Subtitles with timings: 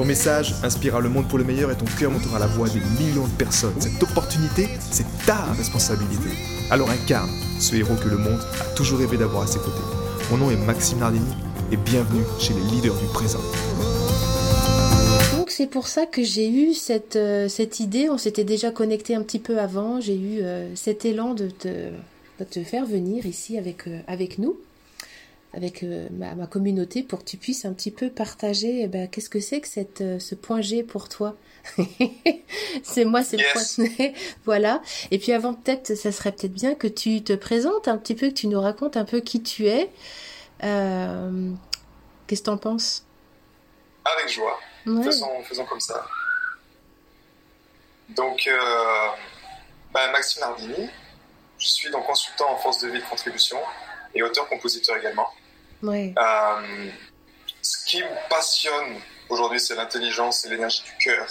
[0.00, 2.80] Ton message inspirera le monde pour le meilleur et ton cœur montera la voix des
[2.98, 3.78] millions de personnes.
[3.78, 6.30] Cette opportunité, c'est ta responsabilité.
[6.70, 7.28] Alors incarne
[7.60, 9.82] ce héros que le monde a toujours rêvé d'avoir à ses côtés.
[10.30, 11.30] Mon nom est Maxime Nardini
[11.70, 13.42] et bienvenue chez les leaders du présent.
[15.36, 19.14] Donc c'est pour ça que j'ai eu cette, euh, cette idée, on s'était déjà connecté
[19.14, 23.26] un petit peu avant, j'ai eu euh, cet élan de te, de te, faire venir
[23.26, 24.56] ici avec, euh, avec nous
[25.52, 29.28] avec euh, ma, communauté pour que tu puisses un petit peu partager eh ben, qu'est-ce
[29.28, 31.36] que c'est que cette, euh, ce point G pour toi?
[32.82, 34.14] c'est moi, c'est le point G.
[34.44, 34.80] voilà.
[35.10, 38.28] Et puis avant, peut-être, ça serait peut-être bien que tu te présentes un petit peu,
[38.28, 39.90] que tu nous racontes un peu qui tu es.
[40.62, 41.50] Euh,
[42.26, 43.04] qu'est-ce que tu en penses?
[44.04, 44.58] Avec joie.
[44.84, 46.06] Faisons, comme ça.
[48.10, 48.48] Donc,
[49.92, 50.88] bah, Maxime Nardini,
[51.58, 53.58] je suis donc consultant en force de vie de contribution
[54.14, 55.28] et auteur-compositeur également.
[56.18, 56.90] Euh,
[57.62, 61.26] ce qui me passionne aujourd'hui, c'est l'intelligence et l'énergie du cœur.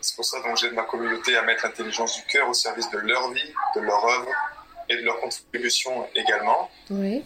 [0.00, 2.98] C'est pour ça que j'aide ma communauté à mettre l'intelligence du cœur au service de
[2.98, 4.30] leur vie, de leur œuvre
[4.88, 6.70] et de leur contribution également.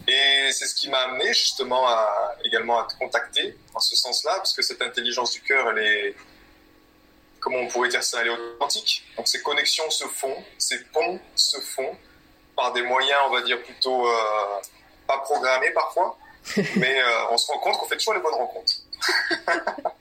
[0.07, 4.37] Et c'est ce qui m'a amené justement à, également à te contacter en ce sens-là,
[4.37, 6.15] parce que cette intelligence du cœur, elle est,
[7.39, 9.05] comment on pourrait dire ça, elle est authentique.
[9.15, 11.95] Donc ces connexions se font, ces ponts se font
[12.55, 14.61] par des moyens, on va dire, plutôt euh,
[15.07, 16.17] pas programmés parfois,
[16.77, 18.73] mais euh, on se rend compte qu'on fait toujours les bonnes rencontres.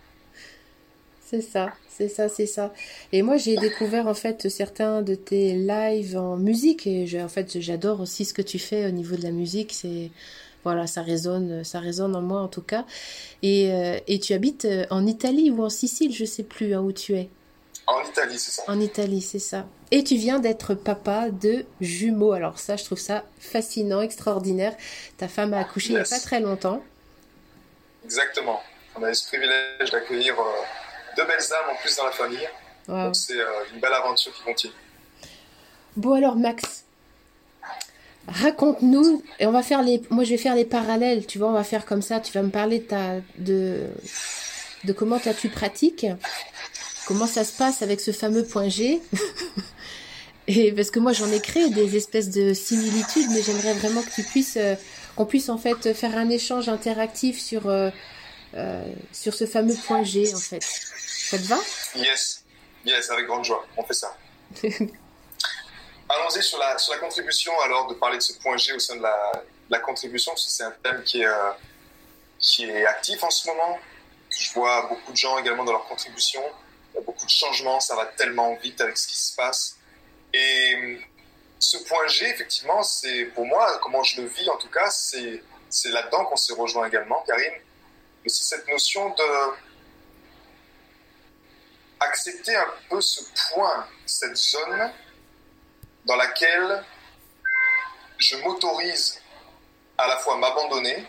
[1.25, 2.73] c'est ça, c'est ça, c'est ça.
[3.13, 7.61] Et moi, j'ai découvert en fait certains de tes lives en musique et en fait,
[7.61, 9.73] j'adore aussi ce que tu fais au niveau de la musique.
[9.73, 10.11] C'est
[10.65, 12.87] voilà, ça résonne, ça résonne en moi en tout cas.
[13.43, 16.81] Et, euh, et tu habites euh, en Italie ou en Sicile, je sais plus hein,
[16.81, 17.29] où tu es.
[17.93, 18.63] En Italie, c'est ça.
[18.69, 19.67] En Italie, c'est ça.
[19.91, 22.33] Et tu viens d'être papa de jumeaux.
[22.33, 24.75] Alors ça, je trouve ça fascinant, extraordinaire.
[25.19, 26.83] Ta femme a accouché il n'y a pas très longtemps.
[28.05, 28.63] Exactement.
[28.97, 30.45] On a eu ce privilège d'accueillir euh,
[31.17, 32.49] deux belles âmes en plus dans la famille.
[32.89, 34.73] Donc c'est euh, une belle aventure qui continue.
[35.97, 36.85] Bon alors Max,
[38.27, 40.03] raconte-nous et on va faire les.
[40.09, 41.27] Moi je vais faire les parallèles.
[41.27, 42.21] Tu vois, on va faire comme ça.
[42.21, 43.89] Tu vas me parler de ta de
[44.85, 46.07] de comment toi tu pratiques
[47.07, 49.01] comment ça se passe avec ce fameux point G.
[50.49, 54.11] Et parce que moi j'en ai créé des espèces de similitudes, mais j'aimerais vraiment que
[54.11, 54.75] tu puisses, euh,
[55.15, 57.91] qu'on puisse en fait faire un échange interactif sur euh,
[58.55, 60.63] euh, sur ce fameux point G en fait.
[60.63, 61.59] Ça te va?
[61.95, 62.45] Yes,
[62.85, 63.65] yes, avec grande joie.
[63.77, 64.17] On fait ça.
[64.63, 68.97] Allons-y sur la, sur la contribution alors de parler de ce point G au sein
[68.97, 69.33] de la,
[69.71, 71.29] la contribution, parce que c'est un thème qui est,
[72.39, 73.79] qui est actif en ce moment.
[74.29, 76.43] Je vois beaucoup de gens également dans leur contribution
[76.93, 79.77] il y a beaucoup de changements, ça va tellement vite avec ce qui se passe.
[80.35, 81.01] Et
[81.59, 85.43] ce point G, effectivement, c'est pour moi, comment je le vis en tout cas, c'est,
[85.71, 87.55] c'est là-dedans qu'on s'est rejoint également, Karine.
[88.23, 89.53] Mais c'est cette notion de
[92.01, 93.21] accepter un peu ce
[93.53, 94.93] point, cette zone
[96.05, 96.85] dans laquelle
[98.19, 99.21] je m'autorise
[99.99, 101.07] à la fois m'abandonner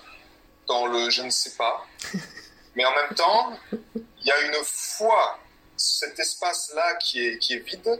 [0.68, 1.86] dans le je ne sais pas,
[2.76, 3.58] mais en même temps,
[3.94, 5.40] il y a une foi
[5.84, 8.00] cet espace-là qui est, qui est vide,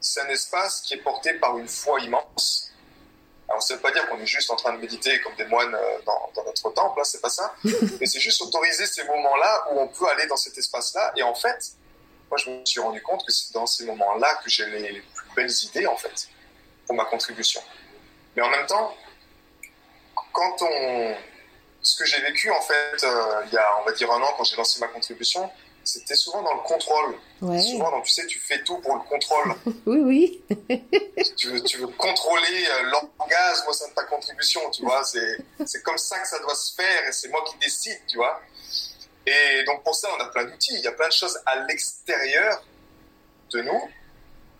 [0.00, 2.70] c'est un espace qui est porté par une foi immense.
[3.48, 5.46] Alors, ça ne veut pas dire qu'on est juste en train de méditer comme des
[5.46, 7.54] moines euh, dans, notre temple, là, c'est pas ça.
[8.00, 11.12] Mais c'est juste autoriser ces moments-là où on peut aller dans cet espace-là.
[11.16, 11.72] Et en fait,
[12.30, 15.28] moi, je me suis rendu compte que c'est dans ces moments-là que j'ai les, plus
[15.34, 16.28] belles idées, en fait,
[16.86, 17.62] pour ma contribution.
[18.36, 18.94] Mais en même temps,
[20.32, 21.16] quand on.
[21.80, 24.34] Ce que j'ai vécu, en fait, euh, il y a, on va dire, un an,
[24.38, 25.50] quand j'ai lancé ma contribution,
[25.84, 27.16] c'était souvent dans le contrôle.
[27.40, 29.54] Souvent, donc, tu sais, tu fais tout pour le contrôle.
[29.86, 30.78] oui, oui.
[31.36, 35.02] tu, veux, tu veux contrôler euh, l'orgasme au sein de ta contribution, tu vois.
[35.04, 38.40] C'est comme ça que ça doit se faire et c'est moi qui décide, tu vois.
[39.26, 40.74] Et donc, pour ça, on a plein d'outils.
[40.74, 42.62] Il y a plein de choses à l'extérieur
[43.52, 43.90] de nous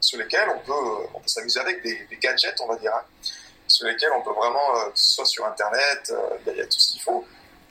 [0.00, 3.02] sur lesquelles on peut, on peut s'amuser avec des, gadgets, on va dire, hein,
[3.66, 6.66] sur lesquels on peut vraiment, euh, que ce soit sur Internet, euh, il y, a
[6.66, 7.24] tout ce qu'il faut.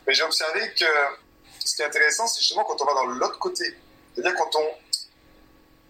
[0.06, 0.86] Mais j'ai observé que
[1.68, 3.78] ce qui est intéressant, c'est justement quand on va dans l'autre côté.
[4.14, 4.68] C'est-à-dire quand on...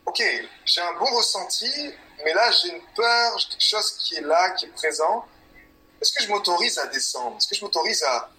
[0.06, 0.22] Ok,
[0.66, 1.94] j'ai un bon ressenti,
[2.24, 5.26] mais là j'ai une peur, j'ai quelque chose qui est là, qui est présent.
[6.02, 7.38] Est-ce que je m'autorise à descendre?
[7.38, 8.30] Est-ce que je m'autorise à,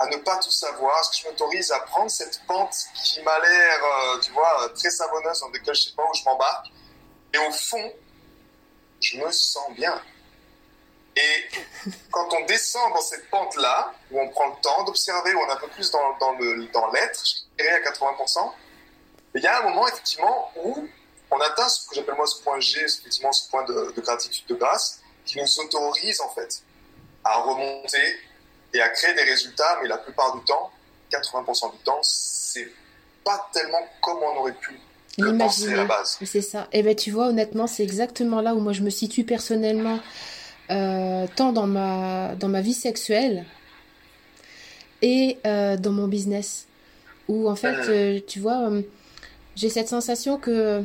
[0.00, 1.00] à ne pas tout savoir?
[1.00, 2.74] Est-ce que je m'autorise à prendre cette pente
[3.04, 6.24] qui m'a l'air, euh, tu vois, très savonneuse, dans laquelle je sais pas où je
[6.24, 6.66] m'embarque?
[7.32, 7.92] Et au fond,
[9.00, 10.02] je me sens bien.
[11.16, 11.48] Et
[12.10, 15.52] quand on descend dans cette pente-là, où on prend le temps d'observer, où on est
[15.52, 18.52] un peu plus dans, dans le dans l'être, je dirais à 80%,
[19.34, 20.88] il y a un moment effectivement où
[21.30, 24.46] on atteint ce que j'appelle moi ce point G, effectivement ce point de, de gratitude,
[24.46, 26.62] de grâce, qui nous autorise en fait
[27.24, 28.16] à remonter
[28.74, 30.70] et à créer des résultats, mais la plupart du temps,
[31.10, 32.68] 80% du temps, c'est
[33.24, 34.78] pas tellement comme on aurait pu
[35.18, 36.18] le penser à la base.
[36.24, 36.68] C'est ça.
[36.72, 40.00] Et eh ben tu vois, honnêtement, c'est exactement là où moi je me situe personnellement,
[40.70, 43.44] euh, tant dans ma dans ma vie sexuelle
[45.02, 46.66] et euh, dans mon business,
[47.28, 48.70] où en fait, euh, tu vois,
[49.56, 50.84] j'ai cette sensation que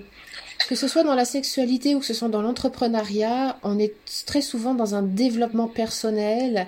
[0.68, 3.94] que ce soit dans la sexualité ou que ce soit dans l'entrepreneuriat, on est
[4.26, 6.68] très souvent dans un développement personnel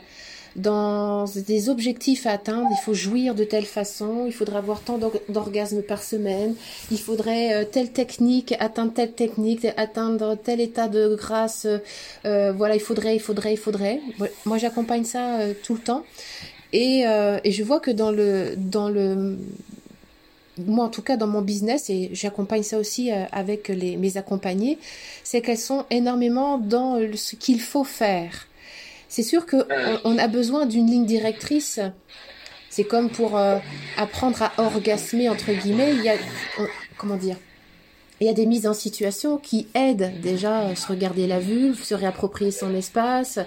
[0.56, 5.00] dans des objectifs à atteindre, il faut jouir de telle façon, il faudrait avoir tant
[5.30, 6.56] d'orgasmes par semaine,
[6.92, 11.68] il faudrait euh, telle technique, atteindre telle technique, atteindre tel état de grâce,
[12.26, 14.02] euh, voilà, il faudrait, il faudrait, il faudrait.
[14.46, 16.04] Moi, j'accompagne ça euh, tout le temps.
[16.72, 17.02] Et,
[17.44, 19.40] et je vois que dans le, dans le,
[20.60, 24.78] moi en tout cas dans mon business et j'accompagne ça aussi avec les, mes accompagnés,
[25.24, 28.49] c'est qu'elles sont énormément dans ce qu'il faut faire
[29.10, 29.66] c'est sûr qu'on
[30.06, 31.80] on a besoin d'une ligne directrice.
[32.70, 33.58] C'est comme pour euh,
[33.98, 35.94] apprendre à orgasmer, entre guillemets.
[35.96, 36.16] Il y a,
[36.98, 37.36] comment dire?
[38.22, 41.74] Il y a des mises en situation qui aident déjà à se regarder la vue,
[41.74, 43.40] se réapproprier son espace.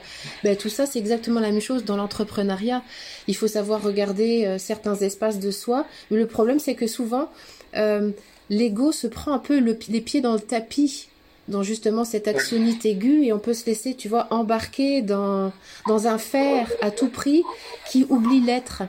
[0.42, 2.82] Ben, tout ça, c'est exactement la même chose dans l'entrepreneuriat.
[3.28, 5.86] Il faut savoir regarder euh, certains espaces de soi.
[6.10, 7.28] Mais le problème, c'est que souvent,
[7.76, 8.10] euh,
[8.50, 11.08] l'ego se prend un peu les pieds dans le tapis
[11.52, 15.52] dans justement cette actionnite aiguë et on peut se laisser, tu vois, embarquer dans,
[15.86, 17.44] dans un faire à tout prix
[17.88, 18.82] qui oublie l'être.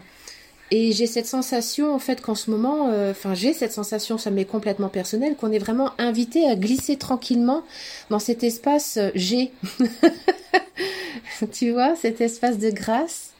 [0.71, 4.31] Et j'ai cette sensation, en fait, qu'en ce moment, euh, enfin, j'ai cette sensation, ça
[4.31, 7.61] m'est complètement personnel, qu'on est vraiment invité à glisser tranquillement
[8.09, 9.51] dans cet espace euh, G.
[11.51, 13.33] tu vois, cet espace de grâce,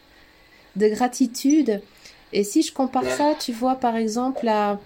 [0.75, 1.81] de gratitude.
[2.33, 4.79] Et si je compare ça, tu vois, par exemple, à,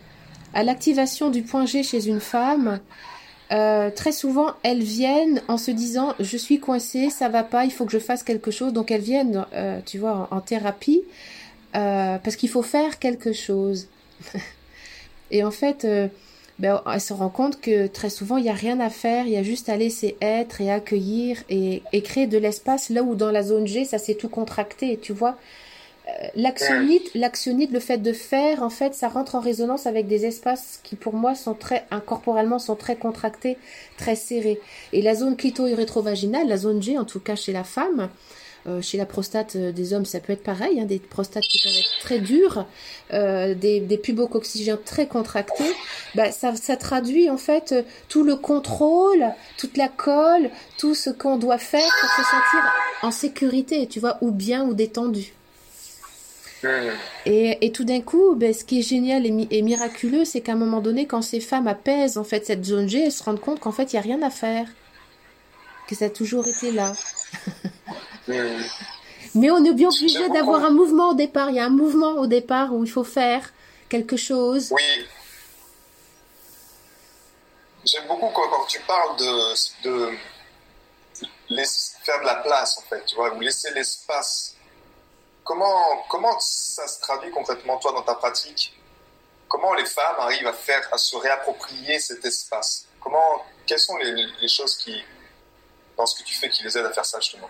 [0.54, 2.80] à l'activation du point G chez une femme,
[3.52, 7.72] euh, très souvent, elles viennent en se disant je suis coincée, ça va pas, il
[7.72, 8.74] faut que je fasse quelque chose.
[8.74, 11.04] Donc elles viennent, euh, tu vois, en, thérapie
[11.76, 13.88] euh, parce qu'il faut faire quelque chose.
[15.32, 15.88] et en fait,
[16.60, 19.34] ben, elle se rend compte que très souvent il n'y a rien à faire, il
[19.34, 23.16] y a juste à laisser être et accueillir et, et créer de l'espace là où
[23.16, 25.38] dans la zone G ça s'est tout contracté, tu vois.
[26.08, 30.26] Euh, l'actionnite, l'actionnite, le fait de faire, en fait, ça rentre en résonance avec des
[30.26, 33.58] espaces qui, pour moi, sont très, incorporellement, sont très contractés,
[33.98, 34.60] très serrés.
[34.94, 38.10] Et la zone clito-rétrovaginale, la zone G, en tout cas chez la femme,
[38.68, 41.62] euh, chez la prostate euh, des hommes, ça peut être pareil, hein, des prostates qui
[41.64, 42.66] peuvent être très dures,
[43.14, 45.74] euh, des, des pubocoxygènes très contractés.
[46.16, 47.74] Bah, ça, ça traduit en fait
[48.10, 49.26] tout le contrôle,
[49.58, 52.74] toute la colle, tout ce qu'on doit faire pour se sentir
[53.04, 55.37] en sécurité, tu vois, ou bien ou détendu.
[57.26, 60.82] Et, tout d'un coup, ben, ce qui est génial et, miraculeux, c'est qu'à un moment
[60.82, 63.72] donné, quand ces femmes apaisent en fait cette zone G, elles se rendent compte qu'en
[63.72, 64.68] fait, il n'y a rien à faire,
[65.88, 66.94] que ça a toujours été là.
[69.36, 71.50] Mais on est bien obligé d'avoir un mouvement au départ.
[71.50, 73.54] Il y a un mouvement au départ où il faut faire
[73.90, 74.70] quelque chose.
[74.72, 75.06] Oui.
[77.86, 79.54] J'aime beaucoup quand, tu parles de,
[79.84, 80.12] de
[82.04, 84.57] faire de la place, en fait, tu vois, ou laisser l'espace
[85.48, 88.78] Comment, comment ça se traduit concrètement, toi, dans ta pratique?
[89.48, 92.86] Comment les femmes arrivent à faire, à se réapproprier cet espace?
[93.00, 95.02] Comment, Quelles sont les, les choses qui,
[95.96, 97.50] dans ce que tu fais qui les aident à faire ça, justement?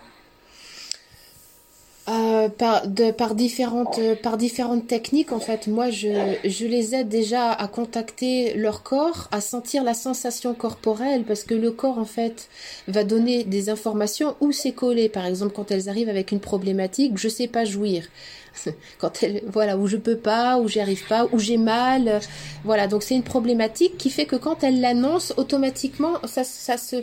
[2.62, 7.68] Euh, par, différentes, par différentes techniques, en fait, moi, je, je les aide déjà à
[7.68, 12.48] contacter leur corps, à sentir la sensation corporelle, parce que le corps, en fait,
[12.86, 15.08] va donner des informations où c'est collé.
[15.08, 18.04] Par exemple, quand elles arrivent avec une problématique, je sais pas jouir.
[18.98, 22.20] quand elle, voilà, où je peux pas, où j'y arrive pas, où j'ai mal,
[22.64, 22.86] voilà.
[22.86, 26.96] Donc c'est une problématique qui fait que quand elle l'annonce, automatiquement, ça, ça se,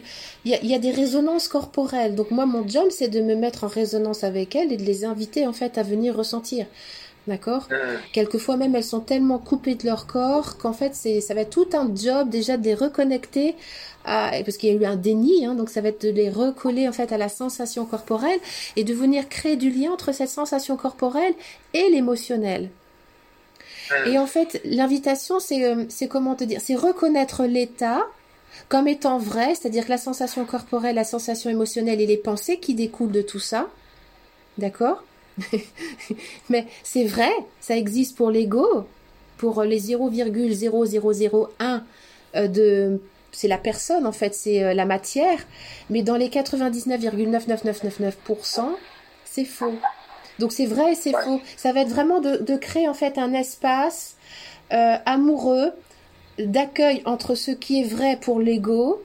[0.46, 2.16] il y a, y a, des résonances corporelles.
[2.16, 5.06] Donc moi, mon job, c'est de me mettre en résonance avec elle et de les
[5.06, 6.66] inviter en fait à venir ressentir.
[7.28, 7.68] D'accord
[8.14, 11.50] Quelquefois même, elles sont tellement coupées de leur corps qu'en fait, c'est, ça va être
[11.50, 13.56] tout un job déjà de les reconnecter
[14.04, 16.88] parce qu'il y a eu un déni, hein, donc ça va être de les recoller
[16.88, 18.40] en fait à la sensation corporelle
[18.76, 21.34] et de venir créer du lien entre cette sensation corporelle
[21.74, 22.70] et l'émotionnel.
[24.08, 28.04] Et en fait, l'invitation, c'est, euh, c'est comment te dire, c'est reconnaître l'état
[28.70, 32.74] comme étant vrai, c'est-à-dire que la sensation corporelle, la sensation émotionnelle et les pensées qui
[32.74, 33.68] découlent de tout ça,
[34.58, 35.04] d'accord
[36.50, 38.86] Mais c'est vrai, ça existe pour l'ego,
[39.38, 41.82] pour les 0,0001
[42.36, 43.02] euh, de
[43.36, 45.40] c'est la personne en fait, c'est euh, la matière,
[45.90, 48.62] mais dans les 99,99999%,
[49.26, 49.76] c'est faux.
[50.40, 51.42] Donc c'est vrai et c'est faux.
[51.58, 54.16] Ça va être vraiment de, créer en fait un espace
[54.74, 55.74] euh, amoureux
[56.40, 59.04] d'accueil entre ce qui est vrai pour l'ego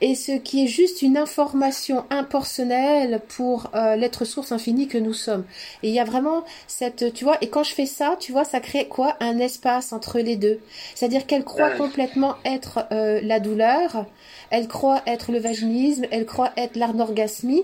[0.00, 5.12] et ce qui est juste une information impersonnelle pour euh, l'être source infini que nous
[5.12, 5.44] sommes.
[5.82, 8.44] Et il y a vraiment cette, tu vois, et quand je fais ça, tu vois,
[8.44, 9.16] ça crée quoi?
[9.20, 10.60] Un espace entre les deux.
[10.94, 14.06] C'est-à-dire qu'elle croit complètement être euh, la douleur,
[14.50, 17.62] elle croit être le vaginisme, elle croit être l'anorgasmie,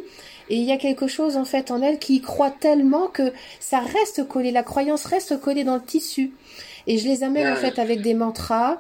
[0.51, 3.79] et il y a quelque chose en fait en elle qui croit tellement que ça
[3.79, 6.33] reste collé, la croyance reste collée dans le tissu.
[6.87, 8.79] Et je les amène en fait avec des mantras,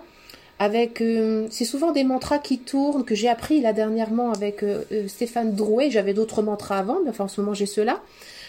[0.60, 4.84] avec euh, c'est souvent des mantras qui tournent que j'ai appris là dernièrement avec euh,
[4.92, 8.00] euh, Stéphane Drouet j'avais d'autres mantras avant mais enfin en ce moment j'ai ceux-là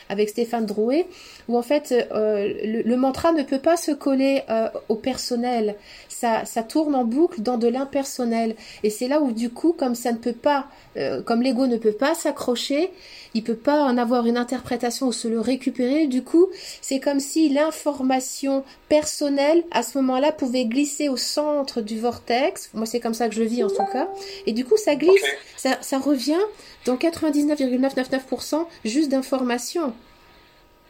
[0.10, 1.08] avec Stéphane Drouet,
[1.48, 2.54] où en fait euh,
[2.86, 4.42] le, mantra ne peut pas se coller
[4.90, 5.76] au personnel.
[6.22, 8.56] Ça, ça tourne en boucle dans de l'impersonnel.
[8.84, 11.78] Et c'est là où du coup, comme ça ne peut pas, euh, comme l'ego ne
[11.78, 12.92] peut pas s'accrocher,
[13.34, 16.06] il peut pas en avoir une interprétation ou se le récupérer.
[16.06, 16.46] Du coup,
[16.80, 22.70] c'est comme si l'information personnelle à ce moment-là pouvait glisser au centre du vortex.
[22.76, 24.08] Moi, c'est comme ça que je vis en tout cas.
[24.46, 25.26] Et du coup, ça glisse,
[25.58, 26.38] ça, ça revient
[26.86, 29.92] dans 99,999% juste d'informations.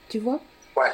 [0.10, 0.42] Tu vois?
[0.76, 0.92] Ouais.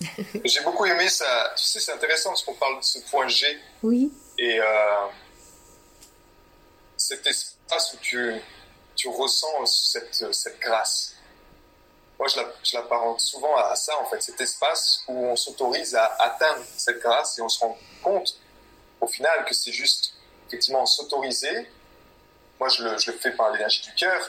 [0.44, 1.52] J'ai beaucoup aimé ça.
[1.56, 3.58] Tu sais, c'est intéressant parce qu'on parle de ce point G.
[3.82, 4.12] Oui.
[4.38, 5.06] Et euh,
[6.96, 8.34] cet espace où tu,
[8.94, 11.14] tu ressens cette, cette grâce.
[12.18, 16.64] Moi, je l'apparente souvent à ça, en fait, cet espace où on s'autorise à atteindre
[16.76, 18.36] cette grâce et on se rend compte,
[19.00, 20.14] au final, que c'est juste,
[20.48, 21.68] effectivement, s'autoriser
[22.58, 24.20] moi, je le, je le fais par l'énergie du cœur.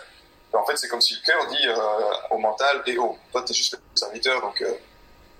[0.53, 1.75] En fait, c'est comme si le cœur dit euh,
[2.31, 4.73] au mental et oh, toi, tu es juste le serviteur, donc euh,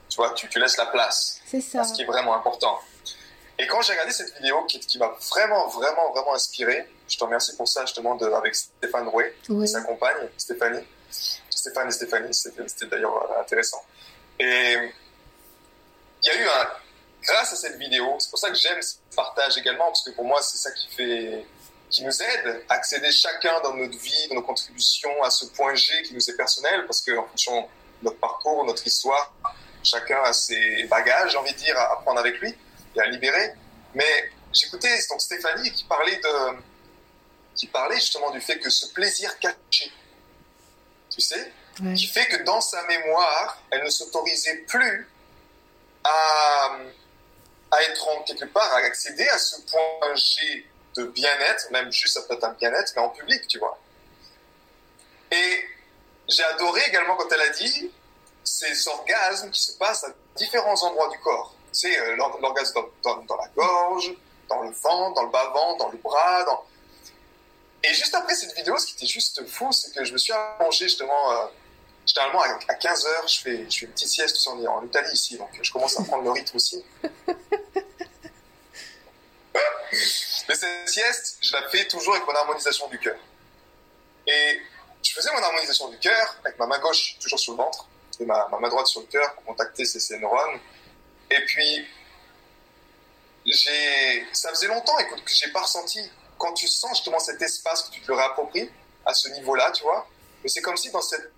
[0.10, 1.40] tu vois, tu, tu, laisses la place.
[1.46, 1.84] C'est ça.
[1.84, 2.80] Ce qui est vraiment important.
[3.58, 7.24] Et quand j'ai regardé cette vidéo qui, qui m'a vraiment, vraiment, vraiment inspiré, je te
[7.24, 9.68] remercie pour ça, justement, de, avec Stéphane Rouet, oui.
[9.68, 10.86] sa compagne, Stéphanie.
[11.50, 13.84] Stéphane et Stéphanie, c'était d'ailleurs intéressant.
[14.40, 14.76] Et
[16.24, 16.68] il y a eu un.
[17.22, 20.24] Grâce à cette vidéo, c'est pour ça que j'aime ce partage également, parce que pour
[20.24, 21.46] moi, c'est ça qui fait
[21.90, 25.74] qui nous aide à accéder chacun dans notre vie, dans nos contributions à ce point
[25.74, 29.34] G qui nous est personnel, parce qu'en fonction de notre parcours, notre histoire,
[29.84, 32.56] chacun a ses bagages, j'ai envie de dire, à prendre avec lui
[32.96, 33.54] et à libérer.
[33.94, 36.58] Mais j'écoutais donc Stéphanie qui parlait de,
[37.56, 39.92] qui parlait justement du fait que ce plaisir caché,
[41.10, 41.52] tu sais,
[41.96, 45.08] qui fait que dans sa mémoire, elle ne s'autorisait plus
[46.04, 46.78] à,
[47.72, 52.16] à être en quelque part, à accéder à ce point G de bien-être, même juste
[52.16, 53.80] ça peut être un bien-être, mais en public, tu vois.
[55.32, 55.66] Et
[56.28, 57.92] j'ai adoré également quand elle a dit
[58.50, 61.54] ces orgasmes qui se passent à différents endroits du corps.
[61.72, 64.12] Tu sais, euh, l'orgasme dans, dans, la gorge,
[64.48, 66.44] dans le ventre, dans le bas-ventre, dans le bras.
[66.46, 66.66] Dans...
[67.84, 70.34] Et juste après cette vidéo, ce qui était juste fou, c'est que je me suis
[70.34, 71.32] allongé justement.
[71.32, 71.46] Euh,
[72.08, 75.38] généralement, à 15h, je fais, je fais une petite sieste, on est en Italie ici,
[75.38, 76.84] donc je commence à prendre le rythme aussi.
[80.48, 83.20] Mais cette sieste, je la fais toujours avec mon harmonisation du cœur.
[84.26, 84.60] Et
[85.04, 87.88] je faisais mon harmonisation du cœur avec ma main gauche toujours sur le ventre
[88.26, 90.60] ma, main droite sur le cœur pour contacter ces, neurones.
[91.32, 91.86] Et puis,
[93.46, 96.00] j'ai, ça faisait longtemps, écoute, que j'ai pas ressenti.
[96.38, 98.70] Quand tu sens justement cet espace que tu te le réappropries
[99.06, 100.08] à ce niveau-là, tu vois.
[100.44, 101.32] Mais c'est comme si dans cette,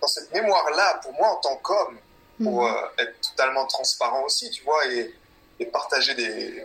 [0.00, 1.98] dans cette mémoire-là, pour moi en tant qu'homme,
[2.42, 2.74] pour mhm.
[2.74, 5.14] euh, être totalement transparent aussi, tu vois, et,
[5.60, 6.64] et partager des,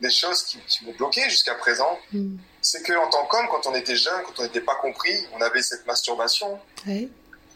[0.00, 2.36] des choses qui, qui m'ont bloqué jusqu'à présent, mm.
[2.60, 5.62] c'est qu'en tant qu'homme, quand on était jeune, quand on n'était pas compris, on avait
[5.62, 6.58] cette masturbation.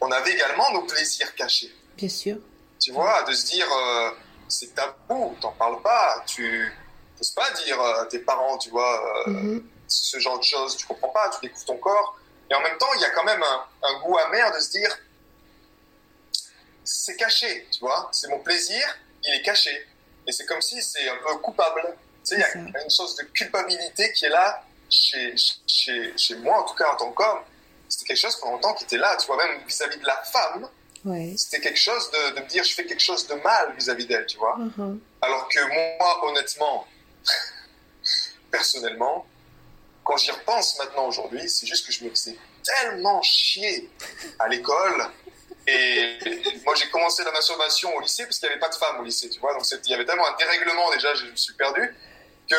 [0.01, 1.75] On avait également nos plaisirs cachés.
[1.97, 2.37] Bien sûr.
[2.81, 4.11] Tu vois, de se dire, euh,
[4.49, 6.73] c'est tabou, t'en parles pas, tu
[7.17, 9.63] n'oses pas dire à tes parents, tu vois, euh, mm-hmm.
[9.87, 12.19] ce genre de choses, tu comprends pas, tu découvres ton corps.
[12.51, 14.71] Et en même temps, il y a quand même un, un goût amer de se
[14.71, 14.95] dire,
[16.85, 18.85] c'est caché, tu vois, c'est mon plaisir,
[19.23, 19.87] il est caché.
[20.27, 21.97] Et c'est comme si c'est un peu coupable.
[22.25, 25.35] Tu sais, il y a une sorte de culpabilité qui est là chez,
[25.67, 27.41] chez, chez moi, en tout cas en tant qu'homme.
[27.95, 30.69] C'était quelque chose pendant longtemps qui était là, tu vois, même vis-à-vis de la femme.
[31.37, 34.27] C'était quelque chose de, de, me dire je fais quelque chose de mal vis-à-vis d'elle,
[34.27, 34.59] tu vois.
[34.59, 34.99] Uh-huh.
[35.21, 35.61] Alors que
[35.99, 36.87] moi, honnêtement,
[38.51, 39.27] personnellement,
[40.03, 43.91] quand j'y repense maintenant aujourd'hui, c'est juste que je me faisais tellement chier
[44.39, 45.11] à l'école
[45.67, 46.19] et
[46.65, 49.05] moi, j'ai commencé la masturbation au lycée parce qu'il n'y avait pas de femmes au
[49.05, 49.55] lycée, tu vois.
[49.55, 51.95] Donc, il y avait tellement un dérèglement déjà, je me suis perdu
[52.51, 52.57] que,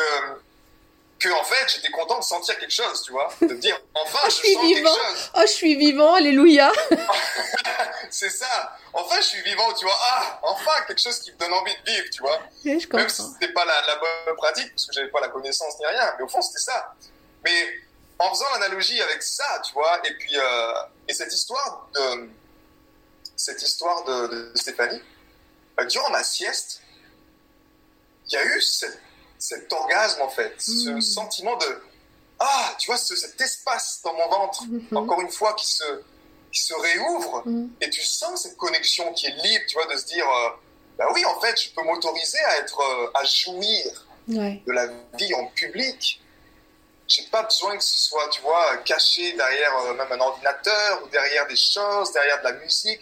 [1.19, 3.33] que en fait, j'étais content de sentir quelque chose, tu vois.
[3.41, 5.31] De dire, enfin, je, sens quelque chose.
[5.35, 6.71] Oh, je suis vivant, alléluia.
[8.09, 8.77] c'est ça.
[8.93, 9.97] Enfin, je suis vivant, tu vois.
[10.01, 12.39] Ah, enfin, quelque chose qui me donne envie de vivre, tu vois.
[12.65, 15.29] Oui, je Même si c'était pas la, la, bonne pratique, parce que j'avais pas la
[15.29, 16.93] connaissance ni rien, mais au fond, c'était ça.
[17.43, 17.79] Mais
[18.19, 20.73] en faisant l'analogie avec ça, tu vois, et puis, euh,
[21.07, 22.29] et cette histoire de,
[23.35, 25.01] cette histoire de, de Stéphanie,
[25.75, 26.81] bah, durant ma sieste,
[28.27, 28.99] il y a eu cette,
[29.47, 31.01] cet orgasme, en fait, ce Mm.
[31.01, 31.81] sentiment de,
[32.39, 34.97] ah, tu vois, ce- cet espace dans mon ventre, Mhm.
[34.97, 35.83] encore une fois, qui se,
[36.51, 37.67] qui se réouvre, Mm.
[37.81, 40.49] et tu sens cette connexion qui est libre, tu vois, de se dire, euh,
[40.97, 43.85] bah oui, en fait, je peux m'autoriser à être, euh, à jouir
[44.29, 44.61] Ouais.
[44.65, 44.87] de la
[45.19, 46.21] vie en public.
[47.07, 51.07] J'ai pas besoin que ce soit, tu vois, caché derrière euh, même un ordinateur ou
[51.09, 53.01] derrière des choses, derrière de la musique.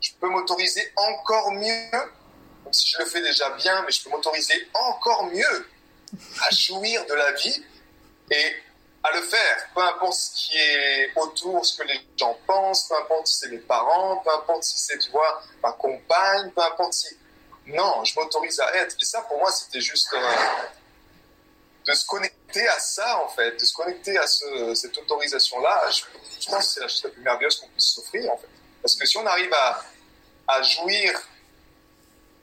[0.00, 4.10] Je peux m'autoriser encore mieux, même si je le fais déjà bien, mais je peux
[4.10, 5.66] m'autoriser encore mieux
[6.46, 7.64] à jouir de la vie
[8.30, 8.52] et
[9.02, 9.68] à le faire.
[9.74, 13.48] Peu importe ce qui est autour, ce que les gens pensent, peu importe si c'est
[13.50, 17.08] mes parents, peu importe si c'est, tu vois, ma compagne, peu importe si...
[17.66, 18.94] Non, je m'autorise à être.
[19.00, 20.36] Et ça, pour moi, c'était juste euh,
[21.86, 25.90] de se connecter à ça, en fait, de se connecter à ce- cette autorisation-là.
[25.90, 26.02] Je,
[26.40, 28.48] je pense que c'est la chose la plus merveilleuse qu'on puisse s'offrir, en fait.
[28.82, 29.82] Parce que si on arrive à,
[30.48, 31.18] à jouir,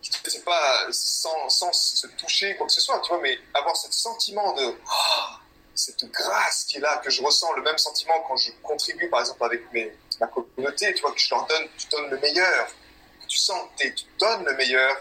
[0.01, 3.75] je sais pas, sans, sans se toucher, quoi que ce soit, tu vois, mais avoir
[3.75, 4.63] ce sentiment de...
[4.65, 5.35] oh,
[5.73, 9.21] cette grâce qui est là, que je ressens, le même sentiment quand je contribue, par
[9.21, 12.67] exemple, avec mes, ma communauté, tu vois, que je leur donne, tu donnes le meilleur,
[13.21, 14.95] que tu sens que tu donnes le meilleur,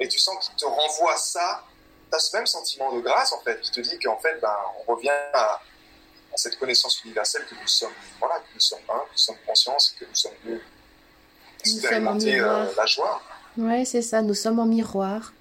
[0.00, 1.64] et tu sens qu'il te renvoie ça,
[2.10, 4.56] tu as ce même sentiment de grâce, en fait, qui te dit qu'en fait, ben,
[4.86, 5.60] on revient à,
[6.32, 9.38] à cette connaissance universelle que nous sommes, voilà, que nous sommes un, que nous sommes
[9.46, 10.62] conscients, et que nous sommes venus
[11.60, 13.22] expérimenter euh, la joie.
[13.56, 15.32] Ouais, c'est ça, nous sommes en miroir.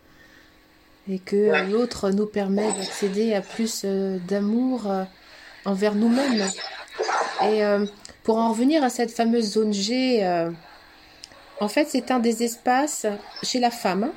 [1.10, 1.67] Et que euh, Ouais.
[1.67, 5.03] l'autre nous permet d'accéder à plus euh, d'amour euh,
[5.65, 6.48] envers nous-mêmes.
[7.41, 7.86] Et euh,
[8.24, 10.50] pour en revenir à cette fameuse zone G, euh,
[11.60, 13.05] en fait, c'est un des espaces
[13.41, 14.12] chez la femme.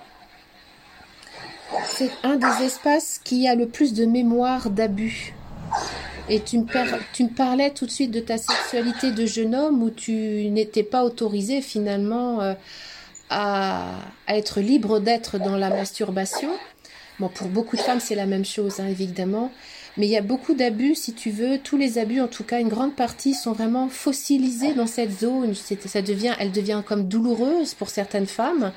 [1.88, 5.34] C'est un des espaces qui a le plus de mémoire d'abus.
[6.28, 6.64] Et tu me,
[7.12, 10.12] tu me parlais tout de suite de ta sexualité de jeune homme où tu
[10.50, 12.54] n'étais pas autorisé finalement euh,
[13.30, 16.50] à, à être libre d'être dans la masturbation.
[17.18, 19.50] Bon, pour beaucoup de femmes, c'est la même chose, hein, évidemment.
[19.96, 21.58] Mais il y a beaucoup d'abus, si tu veux.
[21.58, 25.54] Tous les abus, en tout cas, une grande partie, sont vraiment fossilisés dans cette zone.
[25.54, 28.72] Ça devient, elle devient comme douloureuse pour certaines femmes.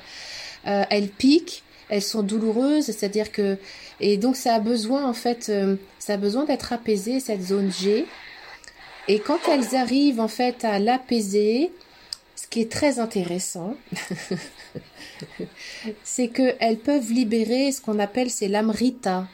[0.66, 3.58] Euh, elles piquent, elles sont douloureuses, c'est-à-dire que
[3.98, 7.70] et donc ça a besoin en fait, euh, ça a besoin d'être apaisé cette zone
[7.70, 8.06] G.
[9.08, 11.72] Et quand elles arrivent en fait à l'apaiser,
[12.50, 13.76] qui est très intéressant,
[16.04, 19.26] c'est qu'elles peuvent libérer ce qu'on appelle c'est l'amrita.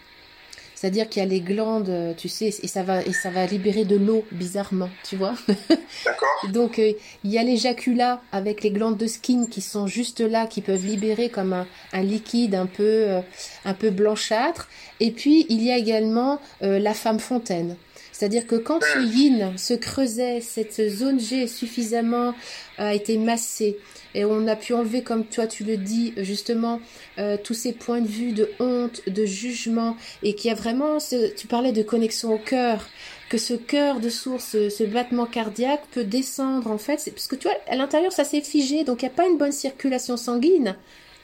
[0.74, 3.86] C'est-à-dire qu'il y a les glandes, tu sais, et ça va, et ça va libérer
[3.86, 5.34] de l'eau, bizarrement, tu vois.
[6.04, 6.92] D'accord Donc, euh,
[7.24, 10.84] il y a l'éjaculat avec les glandes de skin qui sont juste là, qui peuvent
[10.84, 13.22] libérer comme un, un liquide un peu, euh,
[13.64, 14.68] un peu blanchâtre.
[15.00, 17.76] Et puis, il y a également euh, la femme fontaine.
[18.16, 22.32] C'est-à-dire que quand ce yin se creusait, cette zone G suffisamment
[22.78, 23.76] a été massée,
[24.14, 26.80] et on a pu enlever, comme toi tu le dis, justement,
[27.18, 30.98] euh, tous ces points de vue de honte, de jugement, et qu'il y a vraiment,
[30.98, 32.88] ce, tu parlais de connexion au cœur,
[33.28, 37.36] que ce cœur de source, ce, ce battement cardiaque peut descendre en fait, parce que
[37.36, 40.16] tu vois, à l'intérieur ça s'est figé, donc il n'y a pas une bonne circulation
[40.16, 40.74] sanguine,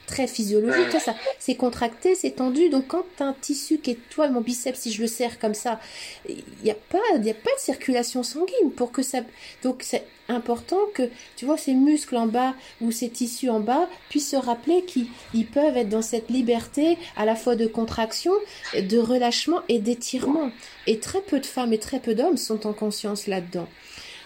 [0.07, 3.91] très physiologique, tu vois, ça, c'est contracté, c'est tendu, donc quand as un tissu qui
[3.91, 5.79] est, toi, mon biceps, si je le serre comme ça,
[6.27, 9.19] il n'y a pas, il a pas de circulation sanguine pour que ça,
[9.63, 13.89] donc c'est important que, tu vois, ces muscles en bas ou ces tissus en bas
[14.09, 18.31] puissent se rappeler qu'ils ils peuvent être dans cette liberté à la fois de contraction,
[18.73, 20.51] de relâchement et d'étirement.
[20.87, 23.67] Et très peu de femmes et très peu d'hommes sont en conscience là-dedans.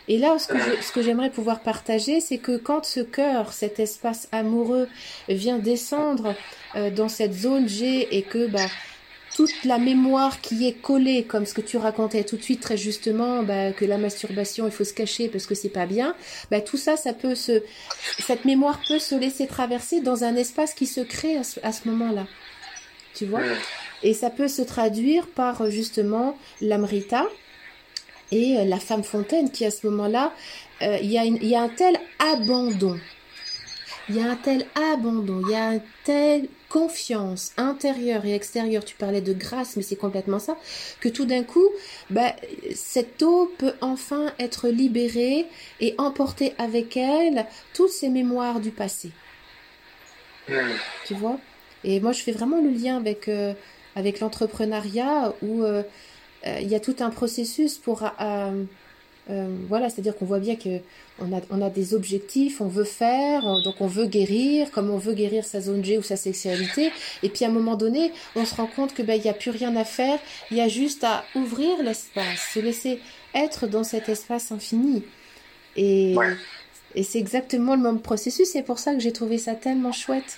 [0.07, 3.51] Et là, ce que je- ce que j'aimerais pouvoir partager, c'est que quand ce cœur,
[3.53, 4.87] cet espace amoureux,
[5.27, 6.35] vient descendre
[6.75, 8.67] euh, dans cette zone G et que bah,
[9.35, 12.77] toute la mémoire qui est collée, comme ce que tu racontais tout de suite très
[12.77, 16.15] justement, bah, que la masturbation, il faut se cacher parce que c'est pas bien,
[16.51, 17.61] bah, tout ça, ça peut se,
[18.19, 21.71] cette mémoire peut se laisser traverser dans un espace qui se crée à ce, à
[21.71, 22.27] ce moment-là.
[23.15, 23.41] Tu vois?
[24.03, 27.25] Et ça peut se traduire par euh, justement l'amrita
[28.31, 30.33] et euh, la femme fontaine qui à ce moment-là,
[30.81, 32.99] euh, il y, y a un tel abandon.
[34.09, 38.85] Il y a un tel abandon, il y a une telle confiance intérieure et extérieure.
[38.85, 40.57] Tu parlais de grâce, mais c'est complètement ça.
[41.01, 41.67] Que tout d'un coup,
[42.09, 42.33] bah,
[42.73, 45.47] cette eau peut enfin être libérée
[45.79, 49.11] et emporter avec elle toutes ces mémoires du passé.
[51.05, 51.37] Tu vois?
[51.83, 53.53] Et moi, je fais vraiment le lien avec, euh,
[53.95, 55.83] avec l'entrepreneuriat où euh,
[56.45, 58.63] il y a tout un processus pour euh,
[59.29, 60.79] Euh, voilà, c'est-à-dire qu'on voit bien que
[61.19, 64.97] on a, on a des objectifs, on veut faire, donc on veut guérir, comme on
[64.97, 66.91] veut guérir sa zone G ou sa sexualité.
[67.23, 69.33] Et puis à un moment donné, on se rend compte que ben il y a
[69.33, 70.17] plus rien à faire,
[70.49, 72.99] il y a juste à ouvrir l'espace, se laisser
[73.33, 75.03] être dans cet espace infini.
[75.75, 76.15] Et,
[76.95, 78.47] et c'est exactement le même processus.
[78.53, 80.37] C'est pour ça que j'ai trouvé ça tellement chouette,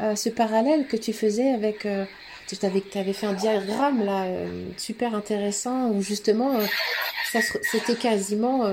[0.00, 1.86] euh, ce parallèle que tu faisais avec.
[1.86, 2.04] Euh,
[2.56, 6.58] tu avais, fait un diagramme là euh, super intéressant où justement
[7.62, 8.66] c'était quasiment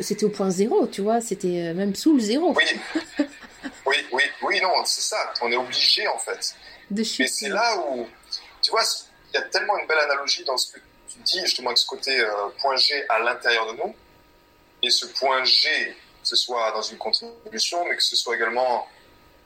[0.00, 2.54] c'était au point zéro, tu vois, c'était même sous le zéro.
[2.54, 2.64] Oui,
[3.86, 5.32] oui, oui, oui, non, c'est ça.
[5.40, 6.54] On est obligé en fait.
[6.90, 8.06] De Mais c'est là où,
[8.60, 8.82] tu vois,
[9.32, 11.86] il y a tellement une belle analogie dans ce que tu dis justement avec ce
[11.86, 12.22] côté
[12.60, 13.94] point G à l'intérieur de nous
[14.82, 15.68] et ce point G,
[16.22, 18.86] que ce soit dans une contribution, mais que ce soit également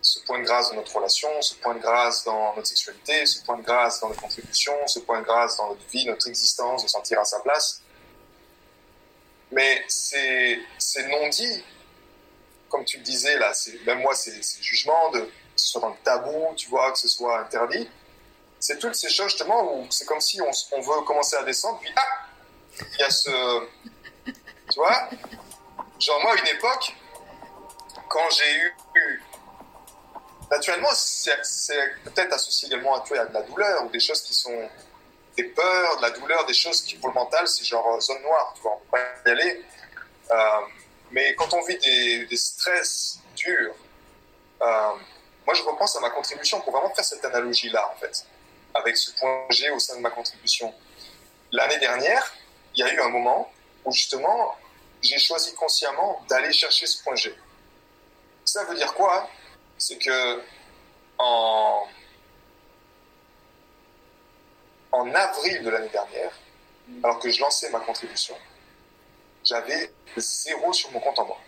[0.06, 3.42] ce point de grâce dans notre relation, ce point de grâce dans notre sexualité, ce
[3.42, 6.84] point de grâce dans notre contribution, ce point de grâce dans notre vie, notre existence,
[6.84, 7.82] de sentir à sa place.
[9.50, 10.58] Mais c'est
[11.08, 11.64] non dit,
[12.68, 13.52] comme tu le disais là,
[13.84, 17.08] même moi, c'est jugement, de, que ce soit dans le tabou, tu vois, que ce
[17.08, 17.90] soit interdit.
[18.60, 21.80] C'est toutes ces choses justement où c'est comme si on, on veut commencer à descendre,
[21.80, 23.66] puis ah, il y a ce,
[24.24, 25.10] tu vois?
[25.98, 26.94] Genre, moi, à une époque,
[28.08, 28.76] quand j'ai eu.
[30.50, 31.34] Naturellement, c'est
[32.04, 34.68] peut-être associé également à, à de la douleur ou des choses qui sont
[35.36, 38.22] des peurs, de la douleur, des choses qui, pour le mental, c'est genre euh, zone
[38.22, 39.64] noire, tu vois, on peut pas y aller.
[40.30, 40.36] Euh,
[41.10, 43.74] mais quand on vit des, stress durs,
[44.62, 44.92] euh,
[45.46, 48.26] moi je repense à ma contribution pour vraiment faire cette analogie-là, en fait,
[48.74, 50.74] avec ce point G au sein de ma contribution.
[51.52, 52.34] L'année dernière,
[52.74, 53.50] il y a eu un moment
[53.84, 54.56] où justement,
[55.02, 57.34] j'ai choisi consciemment d'aller chercher ce point G.
[58.44, 59.28] Ça veut dire quoi?
[59.78, 60.42] C'est que
[61.18, 61.86] en,
[64.92, 66.32] en avril de l'année dernière,
[67.02, 68.36] alors que je lançais ma contribution,
[69.44, 71.38] j'avais zéro sur mon compte en banque.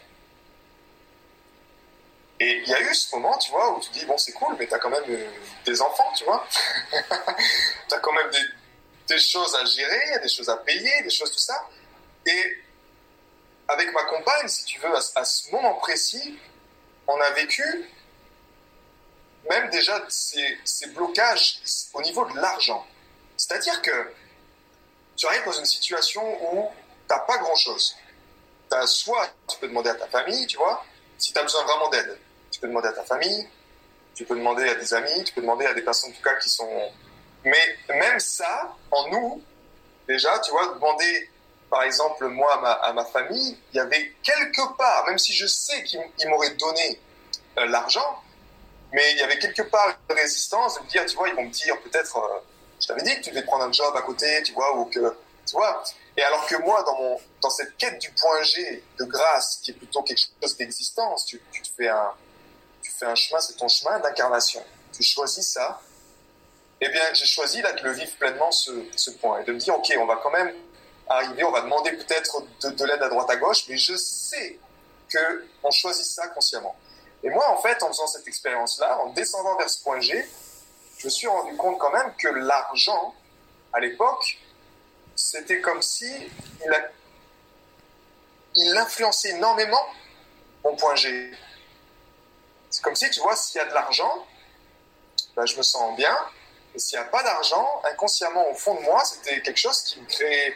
[2.41, 4.55] Et il y a eu ce moment, tu vois, où tu dis, bon, c'est cool,
[4.59, 5.29] mais tu as quand même euh,
[5.65, 6.47] des enfants, tu vois.
[6.93, 11.33] tu as quand même des, des, choses à gérer, des choses à payer, des choses,
[11.33, 11.69] tout ça.
[12.27, 12.63] Et
[13.67, 16.39] avec ma compagne, si tu veux, à, ce moment précis,
[17.09, 17.65] on a vécu
[19.49, 21.61] même déjà ces, ces blocages
[21.95, 22.87] au niveau de l'argent.
[23.37, 24.13] C'est-à-dire que
[25.17, 26.23] tu arrives dans une situation
[26.53, 26.69] où
[27.09, 27.97] tu n'as pas grand-chose.
[28.87, 30.85] Soit tu peux demander à ta famille, tu vois,
[31.17, 32.19] si tu as besoin vraiment d'aide.
[32.51, 33.49] Tu peux demander à ta famille,
[34.15, 36.35] tu peux demander à des amis, tu peux demander à des personnes en tout cas
[36.37, 36.93] qui sont...
[37.45, 39.43] Mais même ça, en nous,
[40.07, 41.31] déjà, tu vois, demander
[41.71, 45.83] par exemple, moi, à ma, famille, il y avait quelque part, même si je sais
[45.85, 46.99] qu'ils m'auraient donné
[47.59, 48.23] euh, l'argent,
[48.93, 51.45] mais il y avait quelque part une résistance de me dire, tu vois, ils vont
[51.45, 52.39] me dire peut-être, euh,
[52.81, 55.17] je t'avais dit que tu devais prendre un job à côté, tu vois, ou que,
[55.47, 55.83] tu vois.
[56.17, 59.71] Et alors que moi, dans, mon, dans cette quête du point G de grâce, qui
[59.71, 62.13] est plutôt quelque chose d'existence, tu, tu, fais un,
[62.83, 64.65] tu fais un chemin, c'est ton chemin d'incarnation.
[64.93, 65.81] Tu choisis ça.
[66.81, 69.59] Eh bien, j'ai choisi là de le vivre pleinement ce, ce point et de me
[69.59, 70.53] dire, ok, on va quand même
[71.09, 74.59] arriver, on va demander peut-être de, l'aide à droite à gauche, mais je sais
[75.09, 76.77] que on choisit ça consciemment.
[77.23, 80.25] Et moi, en fait, en faisant cette expérience-là, en descendant vers ce point G,
[80.99, 83.15] je me suis rendu compte quand même que l'argent,
[83.73, 84.39] à l'époque,
[85.15, 86.11] c'était comme si
[88.55, 89.85] il, a, influençait énormément
[90.65, 91.33] mon point G.
[92.71, 94.27] C'est comme si, tu vois, s'il y a de l'argent,
[95.35, 96.17] ben, je me sens bien.
[96.75, 100.01] Et s'il n'y a pas d'argent, inconsciemment, au fond de moi, c'était quelque chose qui
[100.01, 100.55] me créait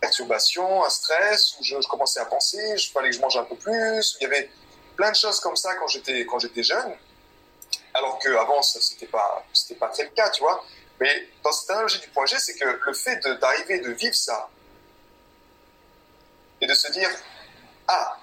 [0.00, 3.56] perturbation, un stress, où je, commençais à penser, il fallait que je mange un peu
[3.56, 4.16] plus.
[4.20, 4.50] Il y avait
[4.96, 6.96] plein de choses comme ça quand j'étais quand j'étais jeune,
[7.94, 10.64] alors qu'avant c'était pas c'était pas très le cas, tu vois.
[11.00, 14.48] Mais dans cette analogie du point G, c'est que le fait d'arriver de, vivre ça
[16.60, 17.10] et de se dire
[17.88, 18.18] ah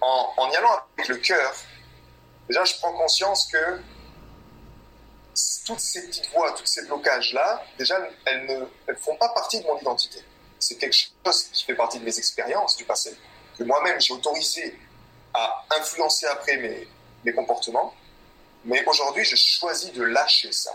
[0.00, 1.54] en, en y allant avec le cœur,
[2.48, 3.80] déjà je prends conscience que
[5.64, 9.66] toutes ces petites voix, tous ces blocages-là, déjà, elles ne elles font pas partie de
[9.66, 10.22] mon identité
[10.60, 13.16] c'est quelque chose qui fait partie de mes expériences du passé,
[13.58, 14.78] que moi-même j'ai autorisé
[15.34, 16.88] à influencer après mes,
[17.24, 17.94] mes comportements,
[18.64, 20.72] mais aujourd'hui je choisis de lâcher ça.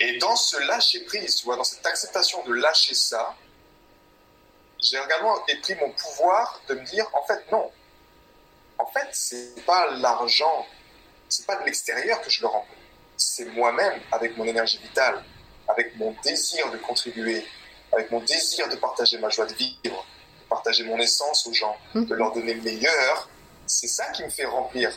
[0.00, 3.36] Et dans ce lâcher prise, tu vois, dans cette acceptation de lâcher ça,
[4.80, 7.70] j'ai également pris mon pouvoir de me dire, en fait, non.
[8.78, 10.66] En fait, c'est pas l'argent,
[11.28, 12.76] c'est pas de l'extérieur que je le remplis.
[13.16, 15.22] C'est moi-même, avec mon énergie vitale,
[15.68, 17.46] avec mon désir de contribuer,
[17.92, 20.04] avec mon désir de partager ma joie de vivre,
[20.54, 22.04] partager mon essence aux gens, mmh.
[22.04, 23.28] de leur donner le meilleur,
[23.66, 24.90] c'est ça qui me fait remplir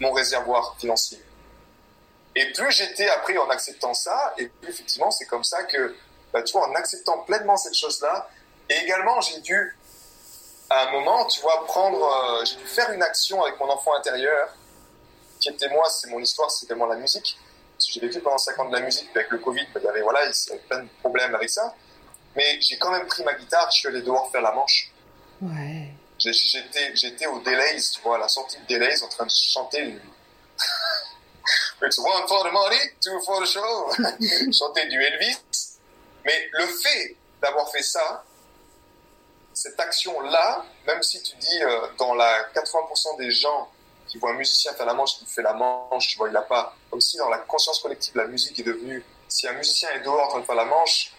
[0.00, 1.22] mon réservoir financier.
[2.34, 5.94] Et plus j'étais après en acceptant ça, et plus effectivement c'est comme ça que
[6.32, 8.28] bah, tu vois, en acceptant pleinement cette chose-là,
[8.68, 9.76] et également, j'ai dû,
[10.68, 13.94] à un moment, tu vois, prendre, euh, j'ai dû faire une action avec mon enfant
[13.94, 14.54] intérieur,
[15.40, 17.38] qui était moi, c'est mon histoire, c'est tellement la musique.
[17.78, 20.24] J'ai vécu pendant 5 ans de la musique, avec le Covid, il y avait, voilà,
[20.24, 21.74] il y avait plein de problèmes avec ça.
[22.34, 24.90] Mais j'ai quand même pris ma guitare, je suis allé dehors faire la manche.
[25.42, 25.92] Ouais.
[26.18, 29.96] J'étais au Delays, tu vois, à la sortie de Delays, en train de chanter
[31.82, 33.92] It's one for the money, two for the show.
[34.52, 35.38] chanter du Elvis.
[36.24, 38.24] Mais le fait d'avoir fait ça,
[39.52, 43.70] cette action-là, même si tu dis euh, dans la 80% des gens
[44.08, 46.42] qui voient un musicien faire la manche, qui fait la manche, tu vois, il n'a
[46.42, 50.00] pas, comme si dans la conscience collective, la musique est devenue, si un musicien est
[50.00, 51.12] dehors en train de faire la manche,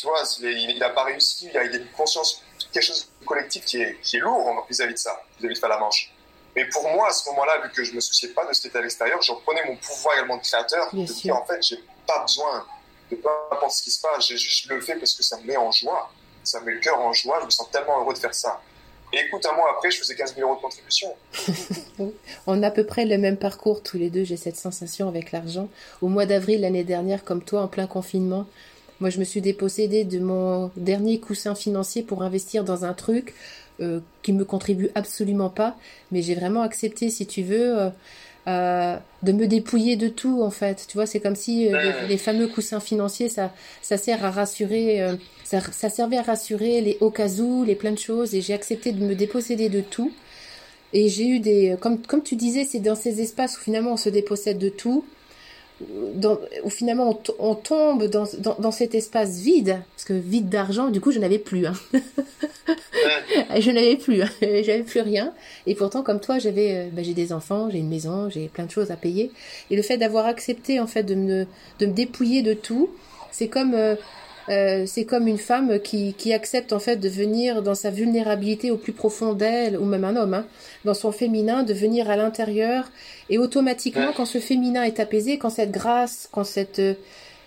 [0.00, 3.64] tu vois, il n'a pas réussi, il y a une conscience, quelque chose de collectif
[3.66, 6.10] qui est, qui est lourd vis-à-vis de ça, vis-à-vis de faire la manche.
[6.56, 8.68] Mais pour moi, à ce moment-là, vu que je me souciais pas de ce qui
[8.68, 11.78] était à l'extérieur, je reprenais mon pouvoir également de créateur, de dire en fait, j'ai
[12.06, 12.66] pas besoin
[13.10, 15.44] de peu importe ce qui se passe, j'ai juste le fait parce que ça me
[15.44, 16.10] met en joie,
[16.42, 18.60] ça me met le cœur en joie, je me sens tellement heureux de faire ça.
[19.12, 21.14] Et écoute, un mois après, je faisais 15 000 euros de contribution.
[22.46, 25.32] On a à peu près le même parcours tous les deux, j'ai cette sensation avec
[25.32, 25.68] l'argent.
[26.00, 28.46] Au mois d'avril l'année dernière, comme toi, en plein confinement,
[29.00, 33.34] moi, je me suis dépossédée de mon dernier coussin financier pour investir dans un truc
[33.80, 35.76] euh, qui me contribue absolument pas.
[36.12, 37.90] Mais j'ai vraiment accepté, si tu veux, euh,
[38.46, 40.84] euh, de me dépouiller de tout, en fait.
[40.86, 41.70] Tu vois, c'est comme si
[42.08, 46.98] les, fameux coussins financiers, ça, ça sert à rassurer, ça, ça, servait à rassurer les
[47.00, 48.34] au cas où, les plein de choses.
[48.34, 50.12] Et j'ai accepté de me déposséder de tout.
[50.92, 53.96] Et j'ai eu des, comme, comme tu disais, c'est dans ces espaces où finalement on
[53.96, 55.04] se dépossède de tout
[56.14, 60.90] dans, où finalement on, tombe dans, dans, dans, cet espace vide, parce que vide d'argent,
[60.90, 61.66] du coup je n'avais plus.
[61.66, 61.72] Hein.
[63.58, 64.28] je n'avais plus, hein.
[64.40, 65.32] j'avais plus rien.
[65.66, 68.70] Et pourtant, comme toi, j'avais, bah, j'ai des enfants, j'ai une maison, j'ai plein de
[68.70, 69.30] choses à payer.
[69.70, 71.46] Et le fait d'avoir accepté en fait de me,
[71.78, 72.90] de me dépouiller de tout,
[73.30, 73.96] c'est comme euh,
[74.48, 78.70] euh, c'est comme une femme qui, qui, accepte en fait de venir dans sa vulnérabilité
[78.70, 80.46] au plus profond d'elle, ou même un homme, hein,
[80.84, 82.90] dans son féminin, de venir à l'intérieur,
[83.28, 86.94] et automatiquement, quand ce féminin est apaisé, quand cette grâce, quand cette, euh,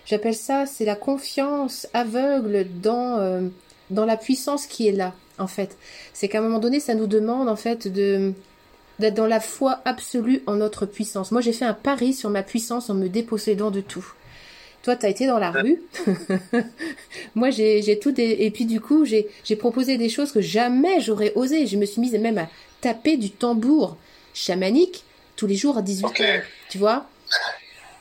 [0.06, 3.42] j'appelle ça, c'est la confiance aveugle dans euh,
[3.90, 5.76] dans la puissance qui est là, en fait.
[6.12, 8.32] C'est qu'à un moment donné, ça nous demande en fait de
[9.00, 11.32] d'être dans la foi absolue en notre puissance.
[11.32, 14.06] Moi, j'ai fait un pari sur ma puissance en me dépossédant de tout.
[14.84, 15.80] Toi, tu as été dans la rue.
[17.34, 18.12] Moi, j'ai tout.
[18.20, 21.66] Et puis, du coup, j'ai proposé des choses que jamais j'aurais osé.
[21.66, 22.48] Je me suis mise même à
[22.82, 23.96] taper du tambour
[24.34, 25.04] chamanique
[25.36, 26.42] tous les jours à 18h.
[26.68, 27.06] Tu vois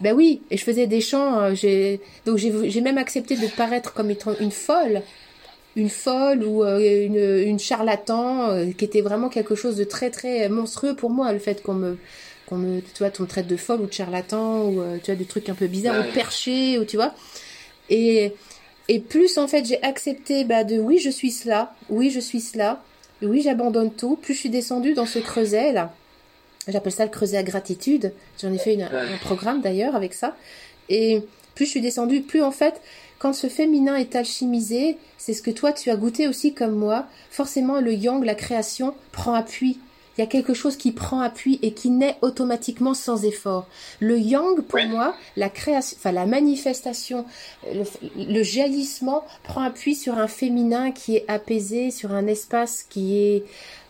[0.01, 0.41] Ben oui.
[0.51, 1.53] Et je faisais des chants.
[1.55, 5.03] Euh, donc, j'ai même accepté de paraître comme étant une folle.
[5.77, 10.09] Une folle ou euh, une, une charlatan, euh, qui était vraiment quelque chose de très,
[10.09, 11.97] très monstrueux pour moi, le fait qu'on me
[12.47, 15.15] qu'on me, tu vois, on traite de folle ou de charlatan ou euh, tu vois
[15.15, 17.13] des trucs un peu bizarres ou perché ou tu vois.
[17.89, 18.33] Et
[18.89, 22.41] et plus en fait j'ai accepté bah de oui je suis cela, oui je suis
[22.41, 22.81] cela,
[23.21, 24.15] oui j'abandonne tout.
[24.15, 25.93] Plus je suis descendue dans ce creuset là.
[26.67, 28.13] J'appelle ça le creuset à gratitude.
[28.41, 30.35] J'en ai fait une, un programme d'ailleurs avec ça.
[30.89, 31.21] Et
[31.55, 32.81] plus je suis descendue, plus en fait
[33.19, 37.07] quand ce féminin est alchimisé, c'est ce que toi tu as goûté aussi comme moi.
[37.31, 39.79] Forcément le yang, la création, prend appui
[40.17, 43.67] il y a quelque chose qui prend appui et qui naît automatiquement sans effort.
[43.99, 47.25] Le yang, pour moi, la création, enfin la manifestation,
[47.65, 53.43] le, jaillissement prend appui sur un féminin qui est apaisé, sur un espace qui est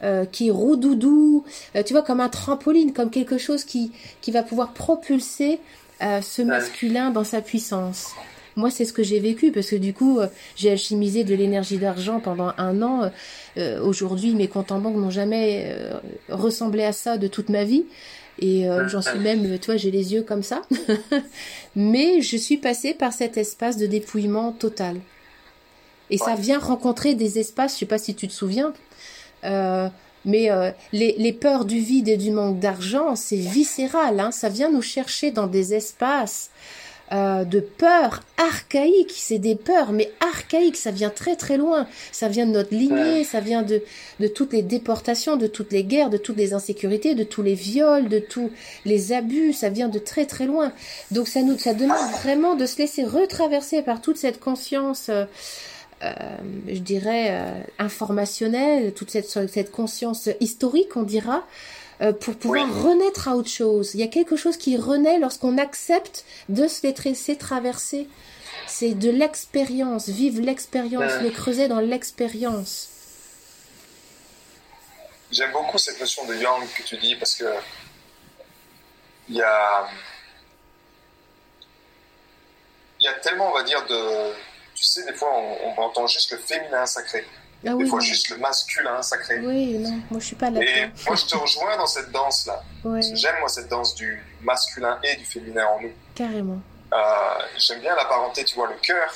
[0.03, 1.43] euh, qui est roudoudou,
[1.75, 5.59] euh, tu vois, comme un trampoline, comme quelque chose qui qui va pouvoir propulser
[6.01, 8.13] euh, ce masculin dans sa puissance.
[8.55, 11.77] Moi, c'est ce que j'ai vécu parce que du coup, euh, j'ai alchimisé de l'énergie
[11.77, 13.11] d'argent pendant un an.
[13.57, 15.97] Euh, aujourd'hui, mes comptes en banque n'ont jamais euh,
[16.29, 17.85] ressemblé à ça de toute ma vie.
[18.39, 20.63] Et j'en suis même, toi, j'ai les yeux comme ça.
[21.75, 24.97] Mais je suis passée par cet espace de dépouillement total.
[26.09, 28.73] Et ça vient rencontrer des espaces, je sais pas si tu te souviens,
[29.43, 30.49] mais
[30.91, 34.19] les, les, peurs du vide et du manque d'argent, c'est viscéral.
[34.19, 36.49] Hein, ça vient nous chercher dans des espaces
[37.11, 39.13] euh, de peurs archaïques.
[39.15, 40.77] C'est des peurs, mais archaïques.
[40.77, 41.87] Ça vient très très loin.
[42.11, 43.81] Ça vient de notre lignée, ça vient de,
[44.19, 47.55] de toutes les déportations, de toutes les guerres, de toutes les insécurités, de tous les
[47.55, 48.51] viols, de tous
[48.85, 49.53] les abus.
[49.53, 50.71] Ça vient de très très loin.
[51.11, 55.09] Donc ça nous, ça demande vraiment de se laisser retraverser par toute cette conscience.
[55.09, 55.25] Euh,
[56.03, 56.11] euh,
[56.67, 61.82] je dirais informationnelle, toute cette, cette conscience historique, on dira, euh,
[62.19, 63.93] pour pouvoir renaître à autre chose.
[63.93, 68.07] Il y a quelque chose qui renaît lorsqu'on accepte de se laisser traverser.
[68.67, 71.23] C'est de l'expérience, vivre l'expérience, ben.
[71.23, 72.89] le creuser dans l'expérience.
[75.31, 77.45] J'aime beaucoup cette notion de yang que tu dis parce que
[79.29, 79.87] il y a,
[82.99, 84.33] y a tellement, on va dire, de.
[84.75, 87.25] Tu sais, des fois, on, on entend juste le féminin sacré.
[87.65, 88.05] Ah oui, fois, non.
[88.05, 89.39] juste le masculin sacré.
[89.39, 90.93] Oui, non, moi je suis pas Et là-dedans.
[91.07, 92.61] moi, je te rejoins dans cette danse-là.
[92.83, 95.91] Ouais, J'aime, moi, cette danse du masculin et du féminin en nous.
[96.15, 96.59] carrément.
[96.93, 99.13] Euh, J'aime bien la parenté, tu vois, le cœur.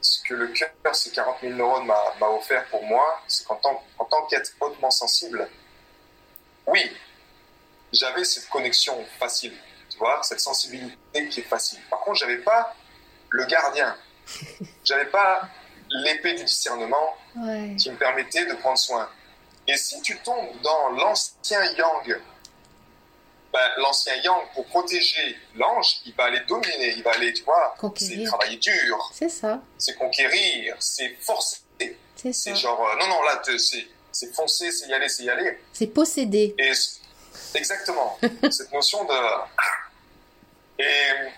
[0.00, 3.56] Ce que le cœur, ces 40 000 neurones m'a m'a offert pour moi, c'est qu'en
[3.56, 5.48] tant, en tant qu'être hautement sensible,
[6.66, 6.80] oui,
[7.92, 9.54] j'avais cette connexion facile,
[9.88, 11.78] tu vois, cette sensibilité qui est facile.
[11.88, 12.74] Par contre, j'avais pas
[13.30, 13.96] le gardien.
[14.84, 15.48] J'avais pas
[15.94, 19.08] l'épée du discernement Ouais, qui me permettait de prendre soin.
[19.66, 22.20] Et si tu tombes dans l'ancien yang,
[23.52, 27.74] ben, l'ancien yang, pour protéger l'ange, il va aller dominer, il va aller, tu vois,
[27.96, 31.62] c'est travailler dur, c'est ça, c'est conquérir, c'est forcer,
[32.16, 32.52] c'est ça.
[32.52, 35.58] c'est genre, euh, non, non, là, c'est c'est foncer, c'est y aller, c'est y aller.
[35.72, 36.54] C'est posséder.
[36.56, 36.72] Et
[37.54, 38.18] exactement,
[38.50, 39.14] cette notion de.
[40.78, 41.30] Et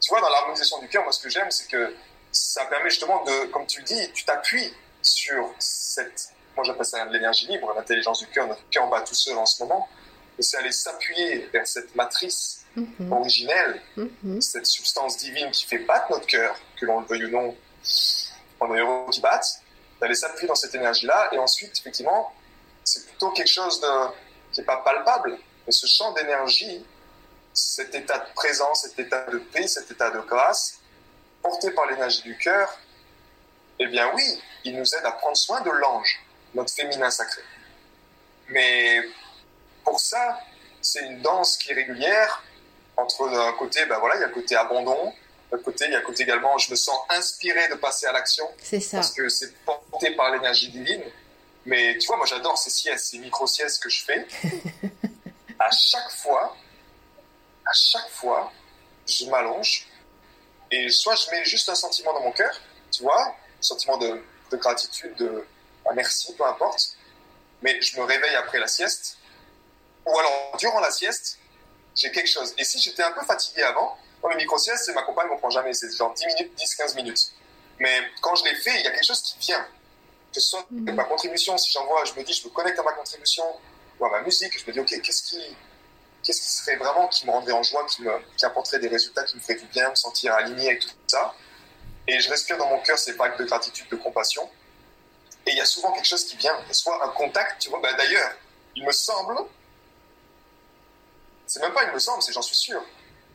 [0.00, 1.94] tu vois, dans l'harmonisation du cœur, moi, ce que j'aime, c'est que
[2.34, 6.30] ça permet justement de, comme tu le dis, tu t'appuies sur cette.
[6.56, 8.46] Moi, j'appelle ça l'énergie libre, l'intelligence du cœur.
[8.46, 9.88] Notre cœur bat tout seul en ce moment.
[10.38, 14.40] Et c'est aller s'appuyer vers cette matrice Mhm, originelle, mhm.
[14.40, 17.56] cette substance divine qui fait battre notre cœur, que l'on le veuille ou non,
[18.60, 19.60] on des héros qui battent,
[20.00, 22.32] d'aller s'appuyer dans cette énergie-là, et ensuite, effectivement,
[22.82, 23.86] c'est plutôt quelque chose de,
[24.50, 26.84] qui n'est pas palpable, mais ce champ d'énergie,
[27.52, 30.80] cet état de présence, cet état de paix, cet état de grâce,
[31.44, 32.74] porté par l'énergie du cœur,
[33.78, 36.18] eh bien oui, il nous aide à prendre soin de l'ange,
[36.54, 37.42] notre féminin sacré.
[38.48, 39.02] Mais
[39.84, 40.40] pour ça,
[40.80, 42.42] c'est une danse qui est régulière,
[42.96, 45.12] entre d'un côté, ben voilà, il y a le côté abandon,
[45.52, 48.12] l'autre côté, il y a le côté également, je me sens inspiré de passer à
[48.12, 48.98] l'action, C'est ça.
[48.98, 51.02] parce que c'est porté par l'énergie divine.
[51.66, 54.26] Mais tu vois, moi j'adore ces siestes, ces micro-siestes que je fais.
[55.58, 56.56] à chaque fois,
[57.66, 58.50] à chaque fois,
[59.06, 59.86] je m'allonge
[60.74, 62.52] et soit je mets juste un sentiment dans mon cœur,
[62.90, 65.46] tu vois, un sentiment de, de gratitude, de
[65.88, 66.96] un merci, peu importe,
[67.62, 69.18] mais je me réveille après la sieste,
[70.06, 71.38] ou alors durant la sieste,
[71.94, 72.54] j'ai quelque chose.
[72.58, 75.50] Et si j'étais un peu fatigué avant, moi, mes micro-siestes, c'est ma compagne ne comprend
[75.50, 77.32] jamais, c'est genre 10 minutes, 10-15 minutes.
[77.78, 79.66] Mais quand je l'ai fait, il y a quelque chose qui vient.
[80.32, 80.94] Que ce soit Mhm.
[80.94, 83.44] ma contribution, si j'envoie, je me dis, je me connecte à ma contribution
[84.00, 85.56] ou à ma musique, je me dis, ok, qu'est-ce qui,
[86.24, 89.24] qu'est-ce qui serait vraiment qui me rendrait en joie, qui, me, qui apporterait des résultats,
[89.24, 91.34] qui me ferait du bien, me sentir aligné avec tout ça.
[92.06, 94.48] Et je respire dans mon cœur ces vagues de gratitude, de compassion.
[95.46, 97.80] Et il y a souvent quelque chose qui vient, soit un contact, tu vois.
[97.80, 98.30] Bah, D'ailleurs,
[98.76, 99.36] il me semble,
[101.46, 102.82] c'est même pas il me semble, c'est j'en suis sûr,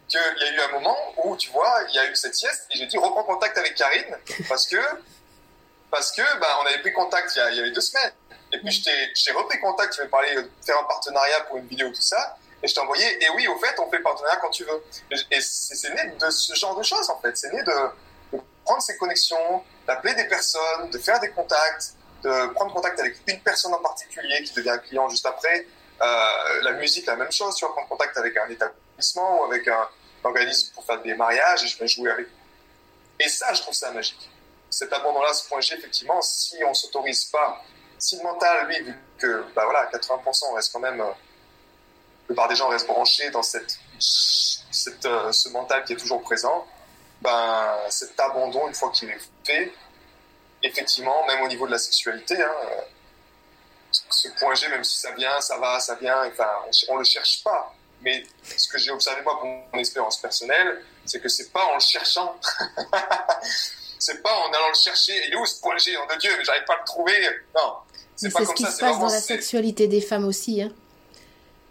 [0.08, 2.68] qu'il y a eu un moment où, tu vois, il y a eu cette sieste
[2.72, 4.82] et j'ai dit reprends contact avec Karine parce que,
[5.92, 8.14] parce que bah, on avait pris contact il y a, y avait deux semaines.
[8.52, 11.90] Et puis t'ai repris contact, tu m'as parlé de faire un partenariat pour une vidéo,
[11.90, 12.38] tout ça.
[12.62, 14.84] Et je t'ai envoyé, et oui, au fait, on fait partenariat quand tu veux.
[15.32, 17.38] Et, c'est né de ce genre de choses, en fait.
[17.38, 21.94] C'est né de, prendre ces connexions, d'appeler des personnes, de faire des contacts,
[22.24, 25.66] de prendre contact avec une personne en particulier qui devient un client juste après.
[26.02, 29.68] Euh, la musique, la même chose, tu vas prendre contact avec un établissement ou avec
[29.68, 29.88] un
[30.24, 32.28] organisme pour faire des mariages et je vais jouer avec.
[33.20, 34.30] Et ça, je trouve ça magique.
[34.70, 37.64] Cet abandon-là, ce point G, effectivement, si on s'autorise pas,
[37.98, 41.12] si le mental, lui, vu que, bah voilà, 80% on reste quand même, euh,
[42.30, 46.22] la plupart des gens restent branchés dans cette, cette, euh, ce mental qui est toujours
[46.22, 46.68] présent,
[47.22, 49.74] ben, cet abandon, une fois qu'il est fait,
[50.62, 52.82] effectivement, même au niveau de la sexualité, hein, euh,
[53.92, 57.04] ce point G, même si ça vient, ça va, ça vient, enfin, on, on le
[57.04, 57.74] cherche pas.
[58.02, 58.24] Mais
[58.56, 61.80] ce que j'ai observé moi pour mon expérience personnelle, c'est que c'est pas en le
[61.80, 62.40] cherchant,
[64.00, 65.20] c'est pas en allant le chercher.
[65.28, 67.20] Il est où ce point G, nom de Dieu, mais j'arrive pas à le trouver.
[67.56, 67.74] Non,
[68.16, 68.72] c'est pas ce comme qui ça.
[68.72, 70.62] se passe vraiment dans la sexualité des femmes aussi.
[70.62, 70.72] Hein.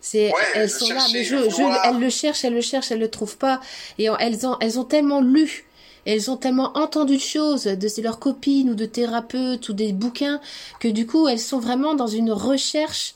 [0.01, 2.93] C'est, Ouais, elles le sont là, mais je, je, elles le cherchent, elles le cherchent,
[2.93, 3.61] elles le trouvent pas.
[3.99, 5.67] Et elles ont, elles ont tellement lu,
[6.07, 10.41] elles ont tellement entendu de choses de leurs copines ou de thérapeutes ou des bouquins
[10.81, 13.15] que du coup elles sont vraiment dans une recherche.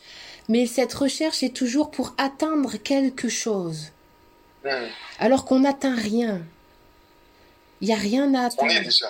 [0.49, 3.92] Mais cette recherche est toujours pour atteindre quelque chose,
[5.21, 6.42] alors qu'on n'atteint rien.
[7.81, 8.85] Il y a rien à on y est atteindre.
[8.85, 9.07] déjà.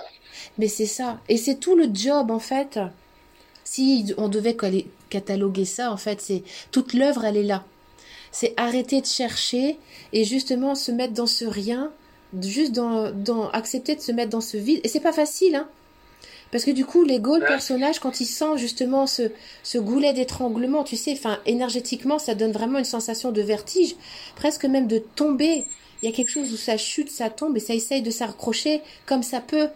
[0.59, 1.21] Mais c'est ça.
[1.29, 2.79] Et c'est tout le job, en fait.
[3.65, 4.57] Si on devait
[5.13, 7.65] cataloguer ça, en fait, c'est toute l'œuvre, elle est là.
[8.33, 9.79] C'est arrêter de chercher
[10.13, 11.93] et justement se mettre dans ce rien,
[12.41, 14.81] juste dans, dans accepter de se mettre dans ce vide.
[14.85, 15.69] Et c'est pas facile, hein.
[16.51, 19.23] Parce que du coup, l'ego, le personnage, quand il sent justement ce,
[19.63, 23.97] ce goulet d'étranglement, tu sais, enfin, énergétiquement, ça donne vraiment une sensation de vertige,
[24.37, 25.65] presque même de tomber.
[26.03, 28.83] Il y a quelque chose où ça chute, ça tombe et ça essaye de s'accrocher
[29.07, 29.69] comme ça peut.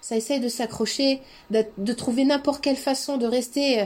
[0.00, 1.20] Ça essaye de s'accrocher,
[1.50, 3.84] de, de trouver n'importe quelle façon de rester euh,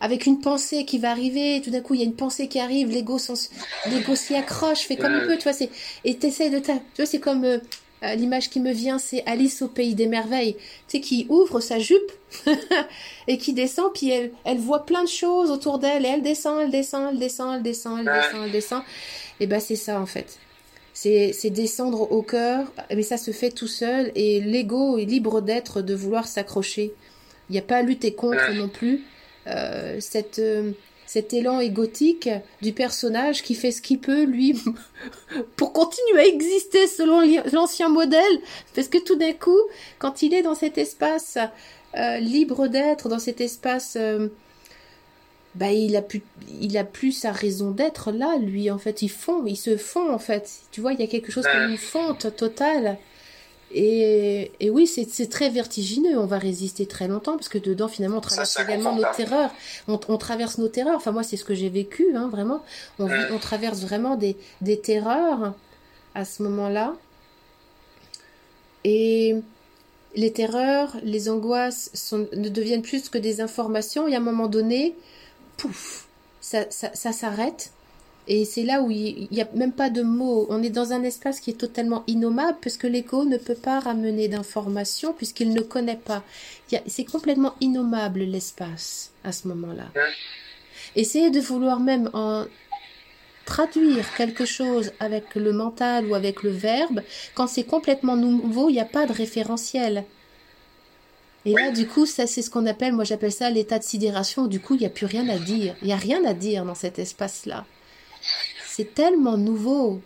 [0.00, 2.60] avec une pensée qui va arriver, tout d'un coup il y a une pensée qui
[2.60, 5.70] arrive, l'ego s'y accroche, fait comme il peut, tu vois, c'est,
[6.04, 7.58] et t'essayes de, tu vois, c'est comme, euh,
[8.02, 11.60] euh, l'image qui me vient, c'est Alice au pays des merveilles, tu sais, qui ouvre
[11.60, 12.12] sa jupe
[13.26, 16.60] et qui descend, puis elle, elle voit plein de choses autour d'elle, et elle descend,
[16.60, 18.82] elle descend, elle descend, elle descend, elle descend, elle descend,
[19.40, 20.38] et ben c'est ça en fait.
[20.92, 25.82] C'est descendre au cœur, mais ça se fait tout seul, et l'ego est libre d'être,
[25.82, 26.92] de vouloir s'accrocher.
[27.48, 29.04] Il n'y a pas à lutter contre non plus.
[29.46, 30.72] Euh, cette, euh,
[31.06, 32.28] cet élan égotique
[32.62, 34.60] du personnage qui fait ce qu'il peut, lui,
[35.56, 37.20] pour continuer à exister selon
[37.52, 38.40] l'ancien modèle.
[38.74, 39.60] Parce que tout d'un coup,
[39.98, 41.38] quand il est dans cet espace
[41.96, 43.96] euh, libre d'être, dans cet espace...
[45.54, 46.22] bah, il a plus,
[46.60, 49.00] il a plus sa raison d'être là, lui, en fait.
[49.02, 50.50] Il fond, il se fond, en fait.
[50.72, 52.98] Tu vois, il y a quelque chose comme une fonte totale.
[53.72, 56.18] Et, et oui, c'est très vertigineux.
[56.18, 59.50] On va résister très longtemps parce que dedans, finalement, on traverse également nos terreurs.
[59.88, 60.96] On, on, traverse nos terreurs.
[60.96, 62.62] Enfin, moi, c'est ce que j'ai vécu, hein, vraiment.
[62.98, 65.54] On, on, traverse vraiment des, des terreurs
[66.14, 66.94] à ce moment-là.
[68.84, 69.34] Et
[70.14, 74.06] les terreurs, les angoisses sont, ne deviennent plus que des informations.
[74.06, 74.94] Et à un moment donné,
[75.56, 76.06] pouf,
[76.40, 77.72] ça, ça, ça s'arrête.
[78.28, 80.46] Et c'est là où il n'y a même pas de mots.
[80.50, 84.26] On est dans un espace qui est totalement innommable puisque l'écho ne peut pas ramener
[84.28, 86.24] d'informations puisqu'il ne connaît pas.
[86.86, 89.90] C'est complètement innommable l'espace à ce moment-là.
[90.96, 92.46] Essayer de vouloir même en
[93.44, 97.02] traduire quelque chose avec le mental ou avec le verbe,
[97.36, 100.04] quand c'est complètement nouveau, il n'y a pas de référentiel.
[101.44, 104.48] Et là, du coup, ça, c'est ce qu'on appelle, moi j'appelle ça l'état de sidération.
[104.48, 105.76] Du coup, il n'y a plus rien à dire.
[105.80, 107.64] Il n'y a rien à dire dans cet espace-là
[108.76, 110.02] c'est tellement nouveau.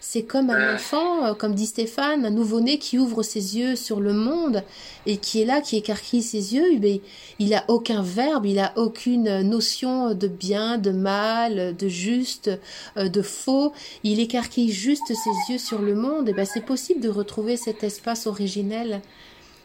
[0.00, 4.00] C'est comme un enfant, euh, comme dit Stéphane, un nouveau-né qui ouvre ses yeux sur
[4.00, 4.62] le monde
[5.04, 6.78] et qui est là, qui écarquille ses yeux.
[6.80, 7.02] Mais
[7.38, 12.50] il n'a aucun verbe, il n'a aucune notion de bien, de mal, de juste,
[12.96, 13.74] euh, de faux.
[14.04, 16.26] Il écarquille juste ses yeux sur le monde.
[16.30, 19.02] Et ben c'est possible de retrouver cet espace originel,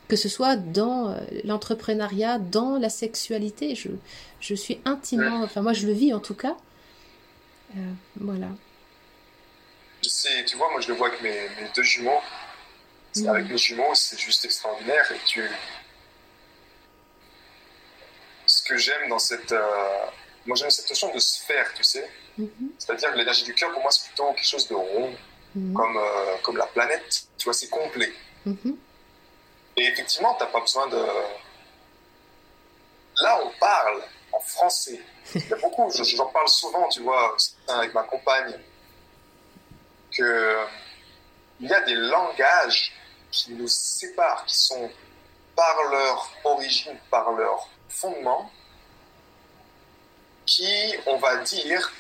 [0.10, 3.74] que ce soit dans euh, l'entrepreneuriat, dans la sexualité.
[3.76, 3.88] Je,
[4.42, 6.58] je suis intimement, enfin moi je le vis en tout cas.
[7.78, 8.48] Euh, voilà.
[10.46, 12.22] tu vois, moi je le vois avec mes, deux jumeaux.
[13.16, 13.28] Mm.
[13.28, 15.12] Avec mes jumeaux, c'est juste extraordinaire.
[15.12, 15.44] Et tu...
[18.46, 19.52] Ce que j'aime dans cette.
[19.52, 20.06] Euh,
[20.46, 22.10] moi j'aime cette notion de sphère, tu sais.
[22.40, 22.70] Mm-hmm.
[22.78, 25.16] C'est-à-dire que l'énergie du cœur, pour moi, c'est plutôt quelque chose de rond,
[25.56, 25.74] mm.
[25.74, 27.28] comme, euh, comme la planète.
[27.38, 28.12] Tu vois, c'est complet.
[28.48, 28.76] Mm-hmm.
[29.78, 31.06] Et effectivement, tu n'as pas besoin de.
[33.22, 34.02] Là, on parle
[34.42, 35.00] français.
[35.36, 37.36] Il y a beaucoup, j'en parle souvent, tu vois,
[37.68, 38.60] avec ma compagne,
[40.12, 40.58] que
[41.60, 42.94] il y a des langages
[43.32, 44.90] qui nous séparent, qui sont
[45.56, 48.50] par leur origine, par leur fondement,
[50.46, 51.92] qui, on va dire,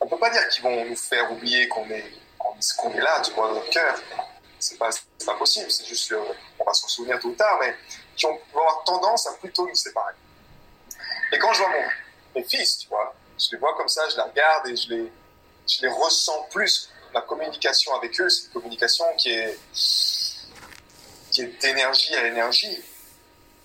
[0.00, 2.12] on peut pas dire qu'ils vont nous faire oublier qu'on est,
[2.78, 3.98] qu'on est là, tu vois, dans notre cœur.
[4.58, 4.90] C'est pas,
[5.24, 6.14] pas possible, c'est juste,
[6.58, 7.74] qu'on va s'en souvenir tout tard, mais
[8.16, 10.14] qui vont avoir tendance à plutôt nous séparer.
[11.32, 11.70] Et quand je vois
[12.34, 15.12] mes fils, tu vois, je les vois comme ça, je les regarde et je les,
[15.68, 16.90] je les ressens plus.
[17.12, 19.58] La communication avec eux, c'est une communication qui est,
[21.30, 22.82] qui est d'énergie à énergie.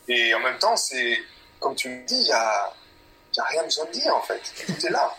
[0.07, 1.17] Et en même temps, c'est,
[1.59, 2.73] comme tu me dis, il n'y a,
[3.37, 4.41] a rien besoin de dire en fait.
[4.65, 5.15] Tout est là.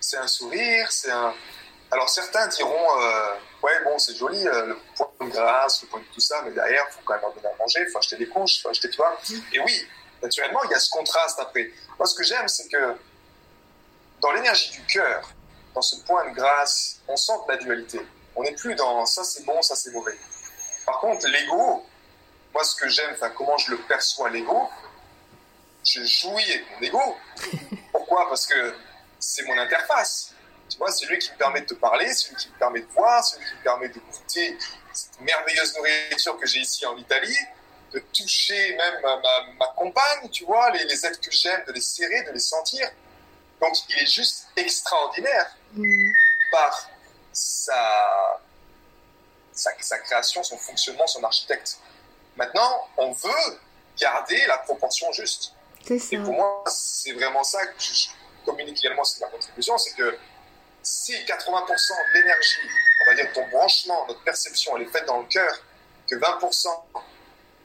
[0.00, 1.34] C'est un sourire, c'est un.
[1.90, 6.00] Alors certains diront, euh, ouais, bon, c'est joli, euh, le point de grâce, le point
[6.00, 7.98] de tout ça, mais derrière, il faut quand même en donner à manger, il faut
[7.98, 9.16] acheter des couches, il faut acheter, tu vois.
[9.52, 9.86] Et oui,
[10.24, 11.70] naturellement, il y a ce contraste après.
[11.98, 12.96] Moi, ce que j'aime, c'est que
[14.20, 15.30] dans l'énergie du cœur,
[15.74, 18.00] dans ce point de grâce, on sent de la dualité.
[18.36, 20.16] On n'est plus dans ça c'est bon, ça c'est mauvais.
[20.86, 21.84] Par contre, l'ego,
[22.52, 24.68] moi, ce que j'aime, enfin, comment je le perçois, l'ego,
[25.84, 27.16] je jouis avec mon ego.
[27.92, 28.28] Pourquoi?
[28.28, 28.74] Parce que
[29.18, 30.32] c'est mon interface.
[30.68, 32.80] Tu vois, c'est lui qui me permet de te parler, c'est lui qui me permet
[32.80, 34.58] de voir, c'est lui qui me permet de goûter
[34.92, 37.36] cette merveilleuse nourriture que j'ai ici en Italie,
[37.94, 39.00] de toucher même
[39.58, 42.90] ma, compagne, tu vois, les, les êtres que j'aime, de les serrer, de les sentir.
[43.60, 46.12] Donc il est juste extraordinaire mm.
[46.50, 46.90] par
[47.32, 48.40] sa,
[49.52, 51.78] sa, création, son fonctionnement, son architecte.
[52.36, 53.60] Maintenant, on veut
[53.98, 55.52] garder la proportion juste.
[55.88, 58.08] Et pour moi, c'est vraiment ça que je
[58.44, 60.18] communique également sur ma contribution, c'est que
[60.82, 62.68] si 80% de l'énergie,
[63.02, 65.54] on va dire ton branchement, notre perception, elle est faite dans le cœur,
[66.08, 66.66] que 20%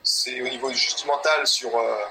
[0.10, 1.70] c'est au niveau juste mental sur.
[1.78, 2.04] Euh,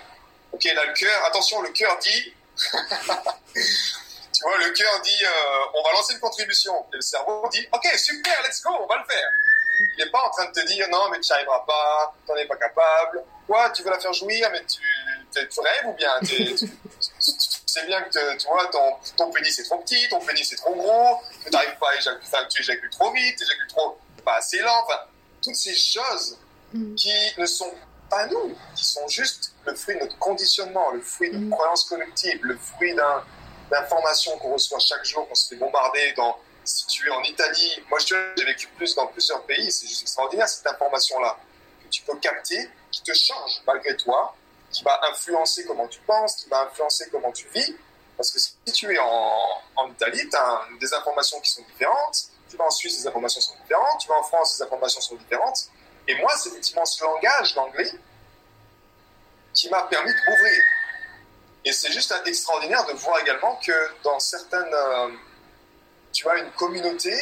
[0.52, 2.32] ok, là le cœur, attention, le cœur dit.
[2.72, 6.86] tu vois, le cœur dit euh, on va lancer une contribution.
[6.92, 9.28] Et le cerveau dit ok, super, let's go, on va le faire.
[9.80, 12.32] Il n'est pas en train de te dire non, mais tu n'y arriveras pas, tu
[12.32, 13.24] n'en es pas capable.
[13.48, 14.80] Quoi, tu veux la faire jouir, mais tu
[15.32, 16.56] tu rêves ou bien tu,
[17.20, 20.74] sais bien que tu vois, ton, ton pénis est trop petit, ton pénis est trop
[20.74, 24.36] gros, que tu n'arrives pas à éjaculer, tu éjacules trop vite, tu éjacules trop, pas
[24.36, 24.98] assez lent, enfin,
[25.42, 26.38] toutes ces choses
[26.72, 26.94] mm.
[26.94, 27.72] qui ne sont
[28.10, 31.50] pas nous, qui sont juste le fruit de notre conditionnement, le fruit de mm.
[31.50, 32.94] croyances collectives, le fruit
[33.70, 37.82] d'informations qu'on reçoit chaque jour, qu'on se fait bombarder dans, si tu es en Italie,
[37.90, 41.38] moi j'ai vécu plus dans plusieurs pays, c'est juste extraordinaire cette information-là,
[41.84, 44.34] que tu peux capter, qui te change malgré toi,
[44.70, 47.74] qui va influencer comment tu penses, qui va influencer comment tu vis.
[48.16, 52.30] Parce que si tu es en, en Italie, tu as des informations qui sont différentes,
[52.50, 55.16] tu vas en Suisse, les informations sont différentes, tu vas en France, les informations sont
[55.16, 55.70] différentes.
[56.08, 57.92] Et moi, c'est effectivement ce langage, l'anglais,
[59.52, 60.62] qui m'a permis de m'ouvrir.
[61.66, 65.08] Et c'est juste extraordinaire de voir également que dans certaines, euh,
[66.12, 67.12] tu vois, une communauté,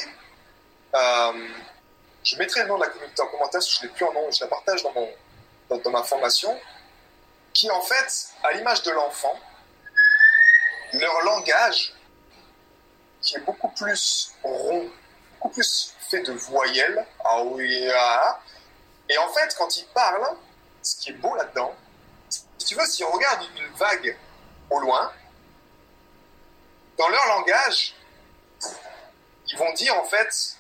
[0.95, 1.49] euh,
[2.23, 4.13] je mettrai le nom de la communauté en commentaire, que je ne l'ai plus en
[4.13, 5.11] nom, je la partage dans, mon,
[5.69, 6.57] dans, ma formation,
[7.53, 9.35] qui en fait, à l'image de l'enfant,
[10.93, 11.93] leur langage,
[13.21, 14.89] qui est beaucoup plus rond,
[15.33, 18.41] beaucoup plus fait de voyelles, ah oui, ah,
[19.09, 20.37] et en fait, quand ils parlent,
[20.83, 21.75] ce qui est beau là-dedans,
[22.29, 24.19] si tu veux, si on regarde une vague
[24.71, 25.13] au loin,
[26.99, 27.95] dans leur langage,
[29.49, 30.57] ils vont dire en fait,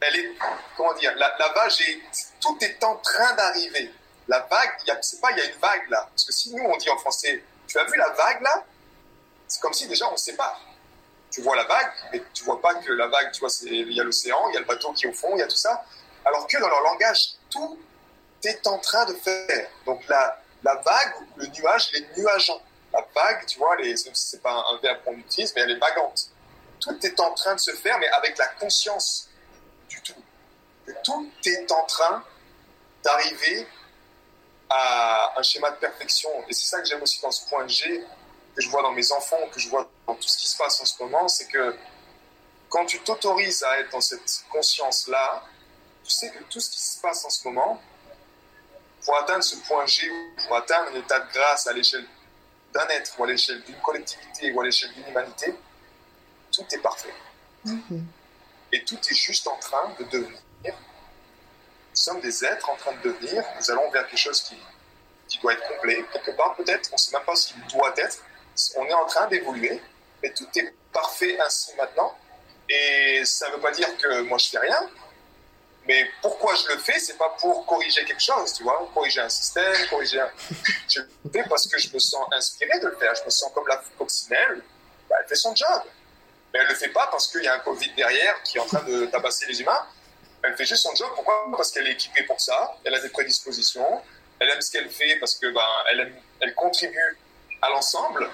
[0.00, 0.32] elle est,
[0.76, 2.00] comment dire, la, vague, est,
[2.40, 3.92] tout est en train d'arriver.
[4.28, 4.70] La vague,
[5.02, 6.06] c'est pas, il y a une vague là.
[6.10, 8.64] Parce que si nous on dit en français, tu as vu la vague là?
[9.46, 10.60] C'est comme si déjà on sépare
[11.32, 14.00] tu vois la vague, mais tu vois pas que la vague, tu vois, il y
[14.00, 15.56] a l'océan, il y a le bateau qui est au fond, il y a tout
[15.56, 15.84] ça.
[16.24, 17.78] Alors que dans leur langage, tout
[18.44, 19.68] est en train de faire.
[19.86, 22.60] Donc la, la vague, le nuage, il est nuageant.
[22.92, 23.76] La vague, tu vois,
[24.12, 26.28] c'est pas un verbe qu'on utilise, mais elle est vagante.
[26.80, 29.28] Tout est en train de se faire, mais avec la conscience
[29.88, 30.22] du tout.
[31.04, 32.22] Tout est en train
[33.02, 33.66] d'arriver
[34.68, 36.30] à un schéma de perfection.
[36.48, 38.04] Et c'est ça que j'aime aussi dans ce point G,
[38.54, 40.80] que je vois dans mes enfants, que je vois dans tout ce qui se passe
[40.80, 41.76] en ce moment, c'est que
[42.68, 45.44] quand tu t'autorises à être dans cette conscience-là,
[46.04, 47.80] tu sais que tout ce qui se passe en ce moment,
[49.04, 50.10] pour atteindre ce point G,
[50.46, 52.06] pour atteindre un état de grâce à l'échelle
[52.72, 55.54] d'un être, ou à l'échelle d'une collectivité, ou à l'échelle d'une humanité,
[56.50, 57.12] tout est parfait.
[57.66, 58.02] Mm-hmm.
[58.72, 60.40] Et tout est juste en train de devenir.
[60.64, 63.44] Nous sommes des êtres en train de devenir.
[63.58, 64.56] Nous allons vers quelque chose qui,
[65.28, 66.88] qui doit être complet, quelque part peut-être.
[66.90, 68.24] On ne sait même pas s'il doit être
[68.76, 69.80] on est en train d'évoluer,
[70.22, 72.16] mais tout est parfait ainsi maintenant.
[72.68, 74.88] Et ça ne veut pas dire que moi je fais rien,
[75.86, 79.28] mais pourquoi je le fais, c'est pas pour corriger quelque chose, tu vois, corriger un
[79.28, 80.30] système, corriger un...
[80.88, 83.50] Je le fais parce que je me sens inspiré de le faire, je me sens
[83.52, 84.62] comme la coccinelle,
[85.08, 85.82] bah, elle fait son job.
[86.52, 88.66] Mais elle le fait pas parce qu'il y a un Covid derrière qui est en
[88.66, 89.86] train de tabasser les humains.
[90.42, 91.46] Elle fait juste son job, pourquoi?
[91.56, 94.02] Parce qu'elle est équipée pour ça, elle a des prédispositions,
[94.38, 97.18] elle aime ce qu'elle fait parce que ben, elle, elle contribue
[97.62, 98.28] à l'ensemble.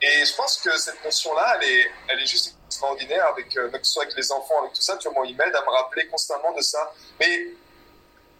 [0.00, 3.78] Et je pense que cette notion-là, elle est, elle est juste extraordinaire, avec, euh, que
[3.84, 5.70] ce soit avec les enfants, avec tout ça, tu vois, moi, il m'aide à me
[5.70, 6.92] rappeler constamment de ça.
[7.20, 7.48] Mais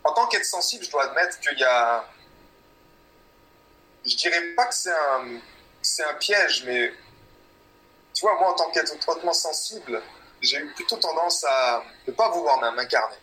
[0.04, 2.04] en tant qu'être sensible, je dois admettre qu'il y a.
[4.04, 5.38] Je dirais pas que c'est un,
[5.80, 6.92] c'est un piège, mais
[8.12, 10.02] tu vois, moi, en tant qu'être hautement sensible,
[10.40, 13.16] j'ai eu plutôt tendance à ne pas vouloir m'incarner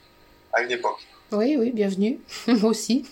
[0.54, 1.06] à une époque.
[1.32, 2.22] Oui, oui, bienvenue.
[2.48, 3.06] moi aussi.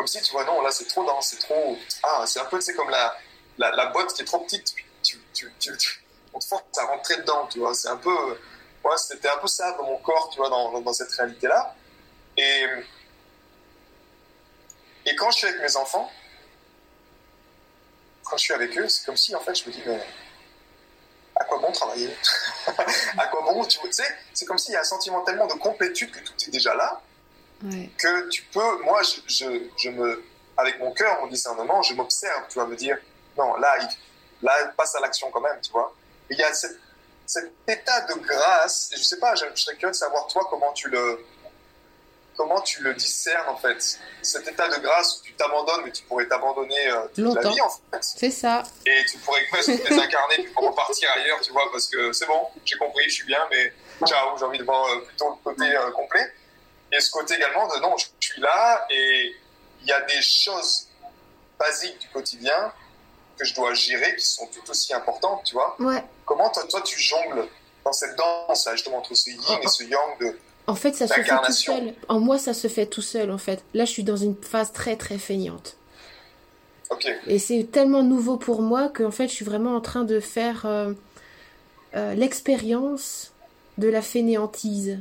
[0.00, 1.76] Comme si, tu vois, non, là, c'est trop dense, c'est trop.
[2.02, 3.14] Ah, c'est un peu, c'est comme la,
[3.58, 7.46] la, botte qui est trop petite, tu, tu, tu, on te force à rentrer dedans,
[7.48, 7.74] tu vois.
[7.74, 8.40] C'est un peu.
[8.96, 11.76] C'était un peu ça dans mon corps, tu vois, dans, dans cette réalité-là.
[12.38, 12.64] Et.
[15.04, 16.10] Et quand je suis avec mes enfants,
[18.24, 20.02] quand je suis avec eux, c'est comme si, en fait, je me dis, mais
[21.36, 22.08] à quoi bon travailler?
[23.18, 26.10] À quoi bon Tu sais, c'est comme s'il y a un sentiment tellement de complétude
[26.10, 27.02] que tout est déjà là
[27.98, 30.24] que tu peux, moi, je, je, me,
[30.56, 32.96] avec mon cœur, mon discernement, je m'observe, tu vas me dire,
[33.36, 33.88] non, là, il,
[34.42, 35.94] là, passe à l'action quand même, tu vois.
[36.30, 39.96] il y a cet état de grâce, et je sais pas, je, serais curieux de
[39.96, 41.24] savoir toi comment tu le,
[42.36, 43.98] comment tu le discernes en fait.
[44.22, 47.60] Cet état de grâce où tu t'abandonnes, mais tu pourrais t'abandonner euh, toute la vie
[47.60, 47.98] en fait.
[48.00, 48.62] C'est ça.
[48.86, 52.48] Et tu pourrais presque te désincarner puis repartir ailleurs, tu vois, parce que c'est bon,
[52.64, 53.72] j'ai compris, je suis bien, mais
[54.06, 56.32] ciao, j'ai envie de voir euh, plutôt le côté euh, complet.
[56.92, 59.34] Et ce côté également de non, je suis là et
[59.82, 60.88] il y a des choses
[61.58, 62.72] basiques du quotidien
[63.38, 65.76] que je dois gérer qui sont tout aussi importantes, tu vois.
[65.78, 66.02] Ouais.
[66.26, 67.46] Comment toi, toi, tu jongles
[67.84, 71.14] dans cette danse justement entre ce yin et ce yang de en fait, ça se
[71.14, 71.94] fait tout seul.
[72.08, 73.64] En moi, ça se fait tout seul, en fait.
[73.74, 75.76] Là, je suis dans une phase très, très feignante.
[76.90, 77.08] Ok.
[77.26, 80.66] Et c'est tellement nouveau pour moi qu'en fait, je suis vraiment en train de faire
[80.66, 80.92] euh,
[81.96, 83.32] euh, l'expérience
[83.78, 85.00] de la fainéantise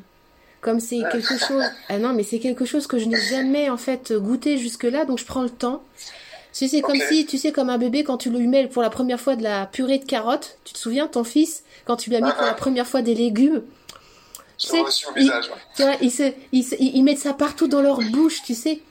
[0.61, 1.63] comme c'est quelque chose.
[1.87, 5.19] Ah non, mais c'est quelque chose que je n'ai jamais en fait goûté jusque-là, donc
[5.19, 5.83] je prends le temps.
[6.51, 8.81] Tu sais, c'est comme si, tu sais, comme un bébé quand tu lui mets pour
[8.81, 10.57] la première fois de la purée de carottes.
[10.65, 13.13] Tu te souviens, ton fils, quand tu lui as mis pour la première fois des
[13.13, 13.61] légumes.
[14.57, 14.83] Tu sais,
[15.15, 15.49] visage,
[16.01, 18.81] ils, ils, mettent ça partout dans leur bouche, tu sais.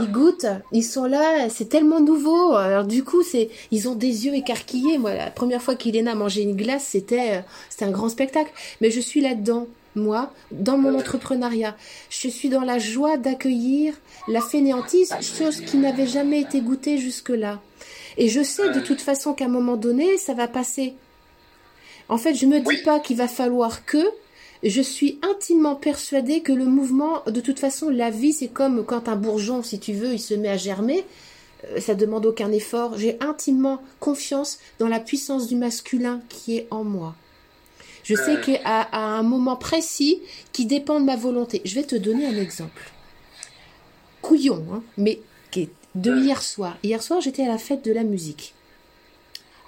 [0.00, 2.56] Ils goûtent, ils sont là, c'est tellement nouveau.
[2.56, 4.98] Alors du coup, c'est, ils ont des yeux écarquillés.
[4.98, 8.50] Moi, la première fois qu'Ilena a mangé une glace, c'était, c'était un grand spectacle.
[8.80, 9.66] Mais je suis là-dedans,
[9.96, 11.76] moi, dans mon entrepreneuriat.
[12.10, 13.94] Je suis dans la joie d'accueillir
[14.28, 17.60] la fainéantise, chose qui n'avait jamais été goûtée jusque-là.
[18.18, 20.94] Et je sais de toute façon qu'à un moment donné, ça va passer.
[22.08, 24.04] En fait, je me dis pas qu'il va falloir que,
[24.62, 29.08] je suis intimement persuadée que le mouvement, de toute façon, la vie, c'est comme quand
[29.08, 31.04] un bourgeon, si tu veux, il se met à germer.
[31.64, 32.96] Euh, ça demande aucun effort.
[32.96, 37.14] J'ai intimement confiance dans la puissance du masculin qui est en moi.
[38.06, 40.20] Je sais qu'à un moment précis,
[40.52, 41.60] qui dépend de ma volonté.
[41.64, 42.92] Je vais te donner un exemple.
[44.22, 45.20] Couillon, hein, mais
[45.96, 46.76] de hier soir.
[46.84, 48.54] Hier soir, j'étais à la fête de la musique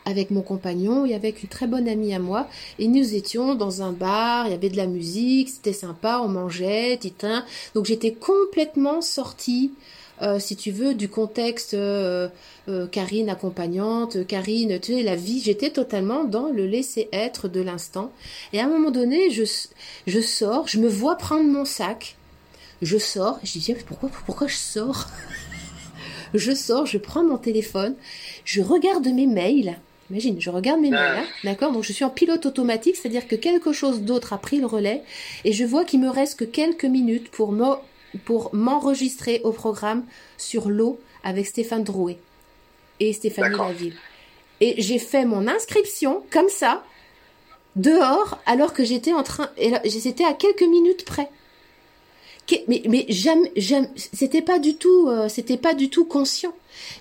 [0.05, 2.49] avec mon compagnon et avec une très bonne amie à moi.
[2.78, 6.28] Et nous étions dans un bar, il y avait de la musique, c'était sympa, on
[6.28, 7.45] mangeait, titin.
[7.74, 9.72] Donc j'étais complètement sortie,
[10.23, 12.29] euh, si tu veux, du contexte euh,
[12.69, 18.12] euh, Karine accompagnante, Karine, tu sais, la vie, j'étais totalement dans le laisser-être de l'instant.
[18.53, 19.45] Et à un moment donné, je,
[20.07, 22.16] je sors, je me vois prendre mon sac,
[22.83, 25.07] je sors, je dis, pourquoi, pourquoi je sors?
[26.35, 27.95] Je sors, je prends mon téléphone,
[28.45, 29.79] je regarde mes mails,
[30.11, 31.73] Imagine, je regarde mes mails, hein, d'accord?
[31.73, 35.03] Donc je suis en pilote automatique, c'est-à-dire que quelque chose d'autre a pris le relais
[35.45, 37.53] et je vois qu'il me reste que quelques minutes pour
[38.53, 40.05] m'enregistrer au programme
[40.37, 42.19] sur l'eau avec Stéphane Drouet
[43.01, 43.97] et Stéphanie Laville.
[44.61, 46.85] Et j'ai fait mon inscription comme ça,
[47.77, 51.31] dehors, alors que j'étais en train, et c'était à quelques minutes près
[52.68, 53.51] mais mais jamais,
[54.12, 56.53] c'était pas du tout euh, c'était pas du tout conscient.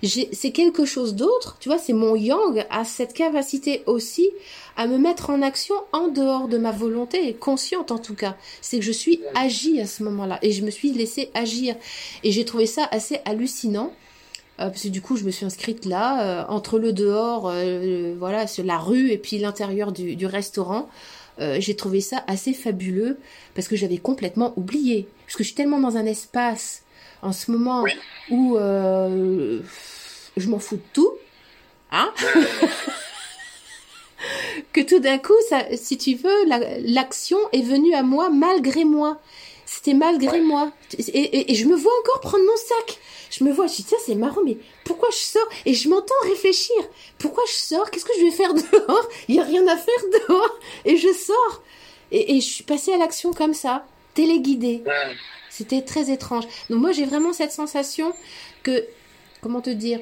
[0.04, 4.30] C'est quelque chose d'autre tu vois c'est mon yang a cette capacité aussi
[4.76, 8.36] à me mettre en action en dehors de ma volonté consciente en tout cas.
[8.62, 11.76] C'est que je suis agi à ce moment-là et je me suis laissé agir.
[12.24, 13.94] Et j'ai trouvé ça assez hallucinant
[14.60, 17.54] euh, parce que du coup je me suis inscrite là euh, entre le dehors
[18.18, 20.90] voilà sur la rue et puis l'intérieur du, du restaurant
[21.40, 23.18] euh, j'ai trouvé ça assez fabuleux
[23.56, 25.08] parce que j'avais complètement oublié.
[25.26, 26.84] Parce que je suis tellement dans un espace
[27.22, 27.86] en ce moment
[28.30, 29.60] où euh,
[30.36, 31.14] je m'en fous de tout,
[31.92, 32.14] hein
[34.74, 36.46] que tout d'un coup, ça, si tu veux,
[36.86, 39.20] l'action est venue à moi malgré moi.
[39.94, 40.72] Malgré moi.
[40.98, 43.00] Et, et, je me vois encore prendre mon sac.
[43.30, 45.48] Je me vois, je dis, ça c'est marrant, mais pourquoi je sors?
[45.66, 46.76] Et je m'entends réfléchir.
[47.18, 47.90] Pourquoi je sors?
[47.92, 49.10] Qu'est-ce que je vais faire dehors?
[49.28, 50.60] Il n'y a rien à faire dehors.
[50.86, 51.62] Et je sors.
[52.12, 54.84] Et, et je suis passée à l'action comme ça, téléguidée.
[55.50, 56.46] C'était très étrange.
[56.70, 58.14] Donc moi j'ai vraiment cette sensation
[58.64, 58.86] que,
[59.42, 60.00] comment te dire,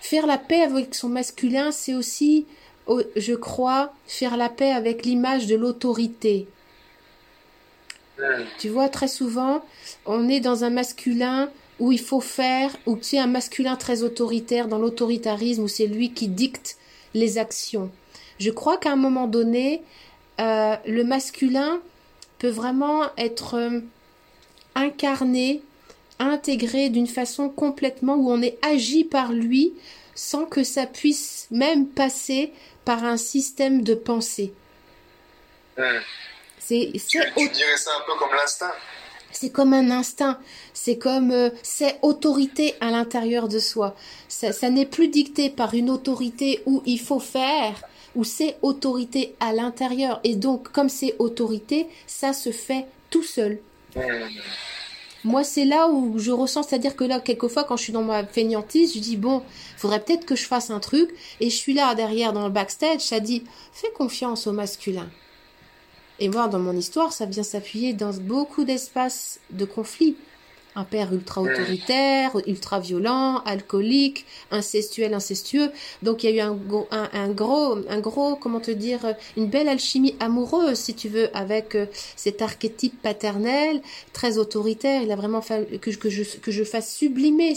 [0.00, 2.46] faire la paix avec son masculin, c'est aussi,
[2.88, 6.48] je crois, faire la paix avec l'image de l'autorité.
[8.58, 9.62] Tu vois, très souvent,
[10.06, 14.68] on est dans un masculin où il faut faire, où es un masculin très autoritaire,
[14.68, 16.78] dans l'autoritarisme, où c'est lui qui dicte
[17.14, 17.90] les actions.
[18.38, 19.82] Je crois qu'à un moment donné,
[20.40, 21.80] euh, le masculin
[22.38, 23.80] peut vraiment être euh,
[24.74, 25.62] incarné,
[26.18, 29.72] intégré d'une façon complètement où on est agi par lui
[30.14, 32.52] sans que ça puisse même passer
[32.84, 34.52] par un système de pensée.
[36.66, 38.72] C'est, tu, tu dirais ça un peu comme l'instinct
[39.32, 40.38] c'est comme un instinct,
[40.72, 43.94] c'est comme euh, c'est autorité à l'intérieur de soi.
[44.28, 47.82] Ça, ça n'est plus dicté par une autorité où il faut faire,
[48.14, 50.20] où c'est autorité à l'intérieur.
[50.24, 53.58] Et donc, comme c'est autorité, ça se fait tout seul.
[55.24, 58.24] Moi, c'est là où je ressens, c'est-à-dire que là, quelquefois, quand je suis dans ma
[58.24, 59.42] fainéantise, je dis, bon,
[59.76, 61.10] faudrait peut-être que je fasse un truc,
[61.40, 63.42] et je suis là, derrière, dans le backstage, ça dit,
[63.72, 65.10] fais confiance au masculin.
[66.18, 70.16] Et moi, dans mon histoire, ça vient s'appuyer dans beaucoup d'espaces de conflit
[70.76, 75.70] un père ultra autoritaire, ultra violent, alcoolique, incestuel, incestueux.
[76.02, 76.58] Donc il y a eu un,
[76.90, 81.74] un, gros, un gros, comment te dire, une belle alchimie amoureuse, si tu veux, avec
[81.74, 83.80] euh, cet archétype paternel,
[84.12, 85.02] très autoritaire.
[85.02, 87.54] Il a vraiment fallu que, que, je, que je fasse sublimer,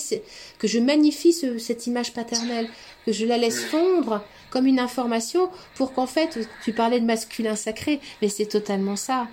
[0.57, 2.69] que je magnifie cette image paternelle,
[3.05, 7.55] que je la laisse fondre comme une information pour qu'en fait, tu parlais de masculin
[7.55, 9.27] sacré, mais c'est totalement ça.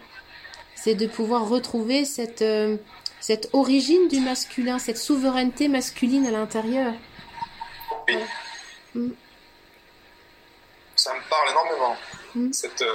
[0.74, 2.42] C'est de pouvoir retrouver cette...
[2.42, 2.76] Euh,
[3.26, 6.92] cette origine du masculin, cette souveraineté masculine à l'intérieur.
[8.06, 8.18] Oui.
[8.94, 9.10] Mm.
[10.94, 11.96] Ça me parle énormément.
[12.36, 12.52] Mm.
[12.52, 12.94] Cette, euh,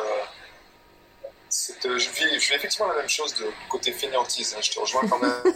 [1.49, 4.55] je, vis, je, vis, effectivement la même chose de côté fainéantise.
[4.55, 4.61] Hein.
[4.61, 5.31] Je te rejoins quand même.
[5.45, 5.53] euh,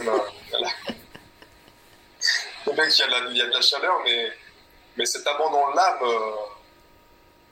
[2.74, 4.30] bien qu'il y, y, a de la chaleur, mais,
[4.98, 5.98] mais cet abandon-là,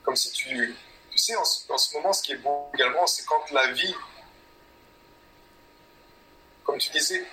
[0.04, 0.76] comme si tu.
[1.10, 3.68] Tu sais, en ce, en ce moment, ce qui est beau également, c'est quand la
[3.68, 3.94] vie,
[6.64, 7.24] comme tu disais,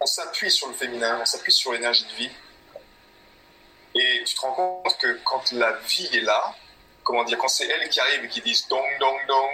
[0.00, 2.30] on s'appuie sur le féminin, on s'appuie sur l'énergie de vie.
[3.94, 6.54] Et tu te rends compte que quand la vie est là,
[7.02, 9.50] comment dire, quand c'est elle qui arrive et qui dit dong dong dong,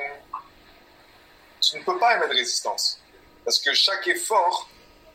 [1.60, 3.00] tu ne peux pas émettre de résistance.
[3.44, 4.68] Parce que chaque effort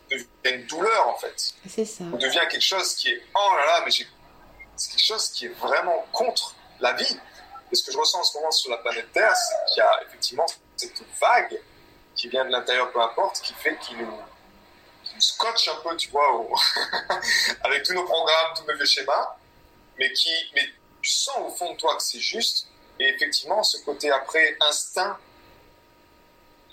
[0.09, 1.53] devient une douleur en fait.
[1.67, 2.03] C'est ça.
[2.05, 5.55] Ou devient quelque chose qui est oh là là, mais c'est quelque chose qui est
[5.59, 7.19] vraiment contre la vie.
[7.71, 9.81] Et ce que je ressens en ce moment sur la planète Terre, c'est qu'il y
[9.81, 11.59] a effectivement cette vague
[12.15, 14.11] qui vient de l'intérieur, peu importe, qui fait qu'il nous,
[15.19, 16.47] scotche un peu, tu vois,
[17.63, 19.35] avec tous nos programmes, tous nos vieux schémas,
[19.97, 20.65] mais qui, mais
[21.01, 22.67] tu sens au fond de toi que c'est juste.
[22.99, 25.17] Et effectivement, ce côté après instinct,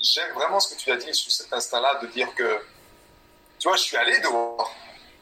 [0.02, 2.61] j'aime vraiment ce que tu as dit sur cet instinct-là, de dire que,
[3.59, 4.74] tu vois, je suis allé dehors,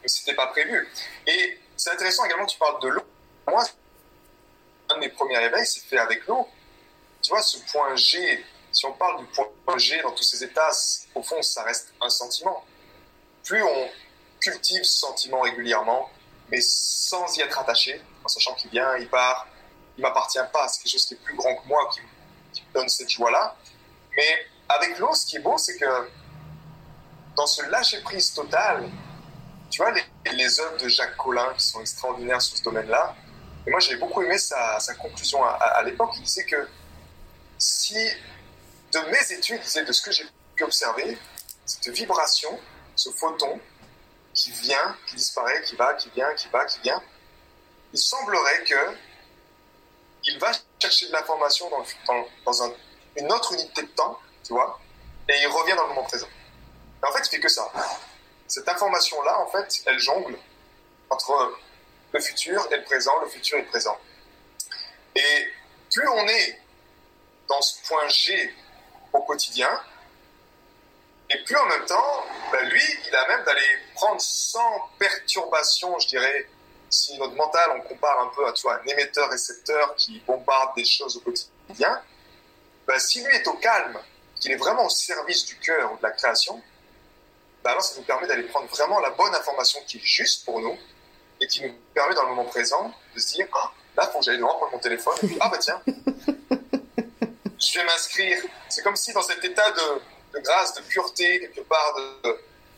[0.03, 0.89] mais c'était pas prévu.
[1.27, 3.03] Et c'est intéressant également, tu parles de l'eau.
[4.91, 6.49] Un de mes premiers réveils, c'est fait avec l'eau.
[7.23, 10.71] Tu vois, ce point G, si on parle du point G dans tous ces états,
[11.15, 12.65] au fond, ça reste un sentiment
[13.45, 13.89] plus on
[14.41, 16.11] cultive ce sentiment régulièrement,
[16.51, 19.47] mais sans y être attaché, en sachant qu'il vient, il part,
[19.97, 22.01] il m'appartient pas, c'est quelque chose qui est plus grand que moi, qui,
[22.63, 23.57] me donne cette joie-là.
[24.17, 26.09] Mais avec l'eau, ce qui est beau, c'est que
[27.37, 28.89] dans ce lâcher-prise total,
[29.71, 33.17] tu vois, les, œuvres de Jacques Collin qui sont extraordinaires sur ce domaine-là,
[33.67, 36.69] et moi j'ai beaucoup aimé sa, conclusion à, l'époque, il disait que
[37.59, 37.97] si
[38.93, 41.19] de mes études, de ce que j'ai pu observer,
[41.65, 42.59] cette vibration,
[42.95, 43.61] ce photon
[44.35, 47.03] qui vient, qui disparaît, qui va, qui vient, qui va, qui vient,
[47.93, 48.97] il semblerait que
[50.27, 50.51] il va
[50.81, 52.75] chercher de l'information dans,
[53.17, 54.81] une autre unité de temps, tu vois,
[55.29, 56.29] et il revient dans le moment présent.
[57.03, 57.71] Et en fait, il fait que ça.
[58.49, 60.37] Cette information-là, en fait, elle jongle
[61.11, 61.57] entre
[62.15, 63.99] le futur et le présent, le futur le présent.
[65.17, 65.49] Et
[65.93, 66.61] plus on est
[67.49, 68.55] dans ce point G
[69.13, 69.69] au quotidien,
[71.31, 76.09] et puis en même temps, ben lui, il a même d'aller prendre sans perturbation, je
[76.09, 76.49] dirais,
[76.89, 81.17] si notre mental, on compare un peu à toi, un émetteur-récepteur qui bombarde des choses
[81.17, 82.01] au quotidien,
[82.87, 83.99] ben, si lui est au calme,
[84.41, 86.63] qu'il est vraiment au service du cœur ou de la création,
[87.65, 90.61] ben alors ça nous permet d'aller prendre vraiment la bonne information qui est juste pour
[90.61, 90.79] nous
[91.45, 94.25] et qui nous permet dans le moment présent de se dire oh, là, faut que
[94.25, 98.39] j'aille devant prendre mon téléphone et puis ah bah tiens, je vais m'inscrire.
[98.69, 101.95] C'est comme si dans cet état de grâce, de pureté, quelque part,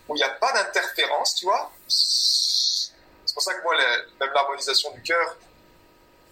[0.08, 1.70] où il n'y a pas d'interférence, tu vois.
[1.88, 3.74] C'est pour ça que moi,
[4.20, 5.36] même l'harmonisation du cœur,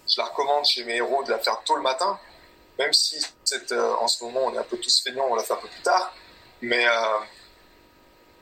[0.09, 2.19] je la recommande chez mes héros de la faire tôt le matin,
[2.79, 3.25] même si
[3.73, 5.69] euh, en ce moment on est un peu tous feignants, on la fait un peu
[5.69, 6.15] plus tard.
[6.61, 7.19] Mais, euh,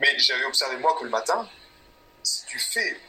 [0.01, 1.49] mais j'avais observé moi que le matin,
[2.23, 3.01] si tu fais,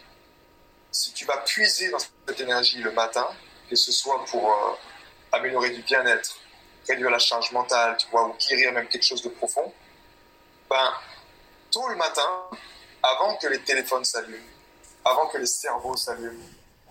[0.94, 3.28] si tu vas puiser dans cette énergie le matin,
[3.70, 4.76] que ce soit pour euh,
[5.32, 6.38] améliorer du bien-être,
[6.88, 9.74] réduire la charge mentale, tu vois, ou guérir même quelque chose de profond,
[10.70, 10.94] ben,
[11.72, 12.48] tôt le matin,
[13.02, 14.38] avant que les téléphones s'allument,
[15.04, 16.46] avant que les cerveaux s'allument,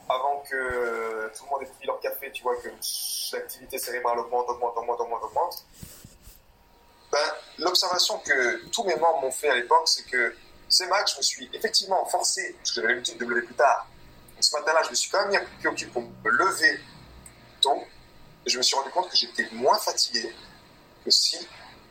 [0.09, 2.69] avant que tout le monde ait pris leur café, tu vois, que
[3.33, 5.65] l'activité cérébrale augmente, augmente, augmente, augmente, augmente,
[7.13, 10.35] ben, l'observation que tous mes membres m'ont fait à l'époque, c'est que
[10.69, 13.55] ces matchs, je me suis effectivement forcé, parce que j'avais l'habitude de me lever plus
[13.55, 13.87] tard.
[14.43, 16.81] Ce matin-là, je me suis quand même occuper pour me lever
[17.61, 17.83] tôt,
[18.45, 20.35] et je me suis rendu compte que j'étais moins fatigué
[21.05, 21.49] que si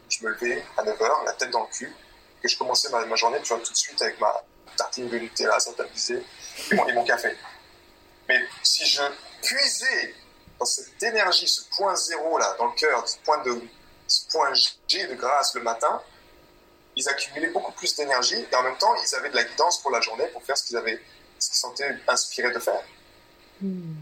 [0.09, 1.93] je me levais à 9h, la tête dans le cul,
[2.41, 4.43] que je commençais ma, journée tout de suite avec ma
[4.75, 6.21] tartine de Nutella synthétisée
[6.71, 7.37] et mon, et mon café.
[8.27, 9.01] Mais si je
[9.41, 10.15] puisais
[10.59, 13.61] dans cette énergie, ce point zéro là, dans le cœur, ce point, de,
[14.07, 14.51] ce point
[14.87, 16.01] G de grâce le matin,
[16.95, 19.91] ils accumulaient beaucoup plus d'énergie et en même temps, ils avaient de la guidance pour
[19.91, 21.01] la journée pour faire ce qu'ils avaient,
[21.41, 22.83] ce qu'ils sentaient inspirés de faire.
[23.61, 23.93] Hmm.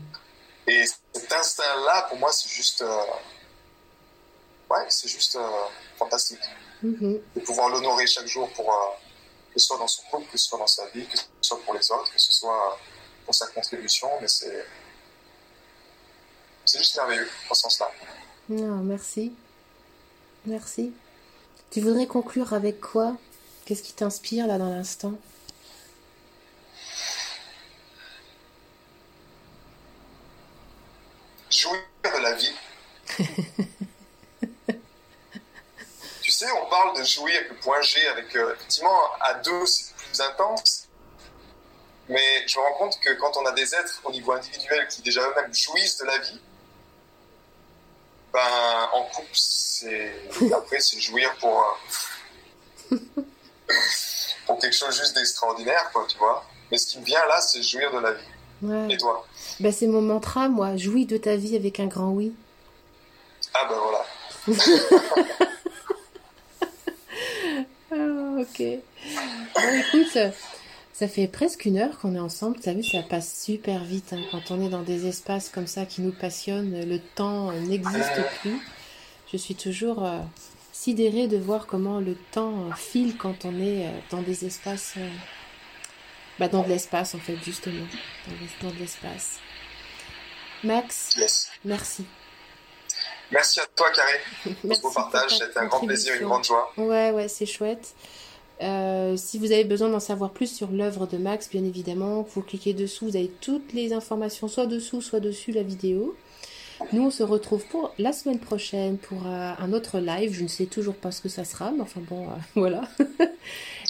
[0.68, 3.02] Et cet instinct-là, pour moi, c'est juste, euh,
[4.70, 5.66] ouais, c'est juste euh,
[5.98, 6.40] fantastique.
[6.84, 7.20] Mm-hmm.
[7.36, 8.88] De pouvoir l'honorer chaque jour pour, euh,
[9.54, 11.60] que ce soit dans son couple, que ce soit dans sa vie, que ce soit
[11.64, 12.80] pour les autres, que ce soit
[13.26, 14.66] pour sa contribution, mais c'est,
[16.66, 17.92] c'est juste merveilleux dans ce sens-là.
[18.50, 19.34] Non, merci.
[20.46, 20.94] Merci.
[21.72, 23.18] Tu voudrais conclure avec quoi?
[23.66, 25.14] Qu'est-ce qui t'inspire là dans l'instant?
[31.50, 32.54] Jouir de la vie.
[36.22, 39.66] tu sais, on parle de jouir avec le point G, avec euh, effectivement à deux
[39.66, 40.88] c'est plus intense.
[42.08, 45.02] Mais je me rends compte que quand on a des êtres au niveau individuel qui
[45.02, 46.42] déjà eux-mêmes jouissent de la vie,
[48.34, 50.14] Ben, en couple, c'est.
[50.56, 51.80] Après, c'est jouir pour.
[52.92, 52.96] euh,
[54.46, 56.44] pour quelque chose juste d'extraordinaire, quoi, tu vois.
[56.72, 58.26] Mais ce qui me vient là, c'est jouir de la vie.
[58.62, 58.94] Ouais.
[58.94, 59.26] Et toi
[59.60, 60.76] Bah, c'est mon mantra, moi.
[60.78, 62.34] Jouis de ta vie avec un grand oui.
[63.54, 64.06] Ah, ben voilà.
[67.92, 67.96] Ah,
[68.42, 68.62] ok.
[69.56, 70.18] Bon, écoute,
[70.94, 72.58] ça fait presque une heure qu'on est ensemble.
[72.62, 74.22] T'as vu, ça passe super vite hein.
[74.32, 76.86] quand on est dans des espaces comme ça qui nous passionnent.
[76.88, 78.60] Le temps euh, n'existe plus.
[79.32, 80.20] Je suis toujours euh,
[80.72, 84.94] sidérée de voir comment le temps euh, file quand on est euh, dans des espaces.
[84.98, 85.10] euh,
[86.40, 87.86] bah, dans de l'espace, en fait, justement.
[88.62, 89.40] Dans, de l'espace.
[90.64, 91.50] Max, Yes.
[91.66, 92.06] merci.
[93.32, 95.38] Merci à toi, Carré, pour ce beau partage.
[95.38, 96.72] ta C'était un grand plaisir, une grande joie.
[96.78, 97.94] Ouais, ouais, c'est chouette.
[98.62, 102.42] Euh, si vous avez besoin d'en savoir plus sur l'œuvre de Max, bien évidemment, vous
[102.42, 106.16] cliquez dessous, vous avez toutes les informations, soit dessous, soit dessus la vidéo.
[106.92, 110.34] Nous, on se retrouve pour la semaine prochaine pour euh, un autre live.
[110.34, 112.82] Je ne sais toujours pas ce que ça sera, mais enfin bon, euh, voilà.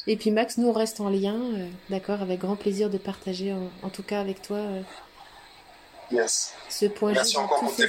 [0.08, 3.54] Et puis Max, nous, on reste en lien, euh, d'accord, avec grand plaisir de partager,
[3.54, 4.82] en, en tout cas avec toi, euh,
[6.12, 6.54] Yes.
[6.70, 7.88] ce point Merci encore pour tes.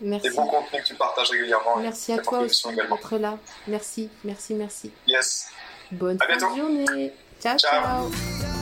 [0.00, 0.30] Merci.
[0.30, 1.76] Bons contenus que tu partages régulièrement.
[1.78, 3.38] Merci à toi aussi d'être là.
[3.68, 4.90] Merci, merci, merci.
[5.06, 5.48] Yes.
[5.90, 7.12] Bonne fin de journée.
[7.40, 8.10] Ciao, Ciao.
[8.10, 8.61] ciao.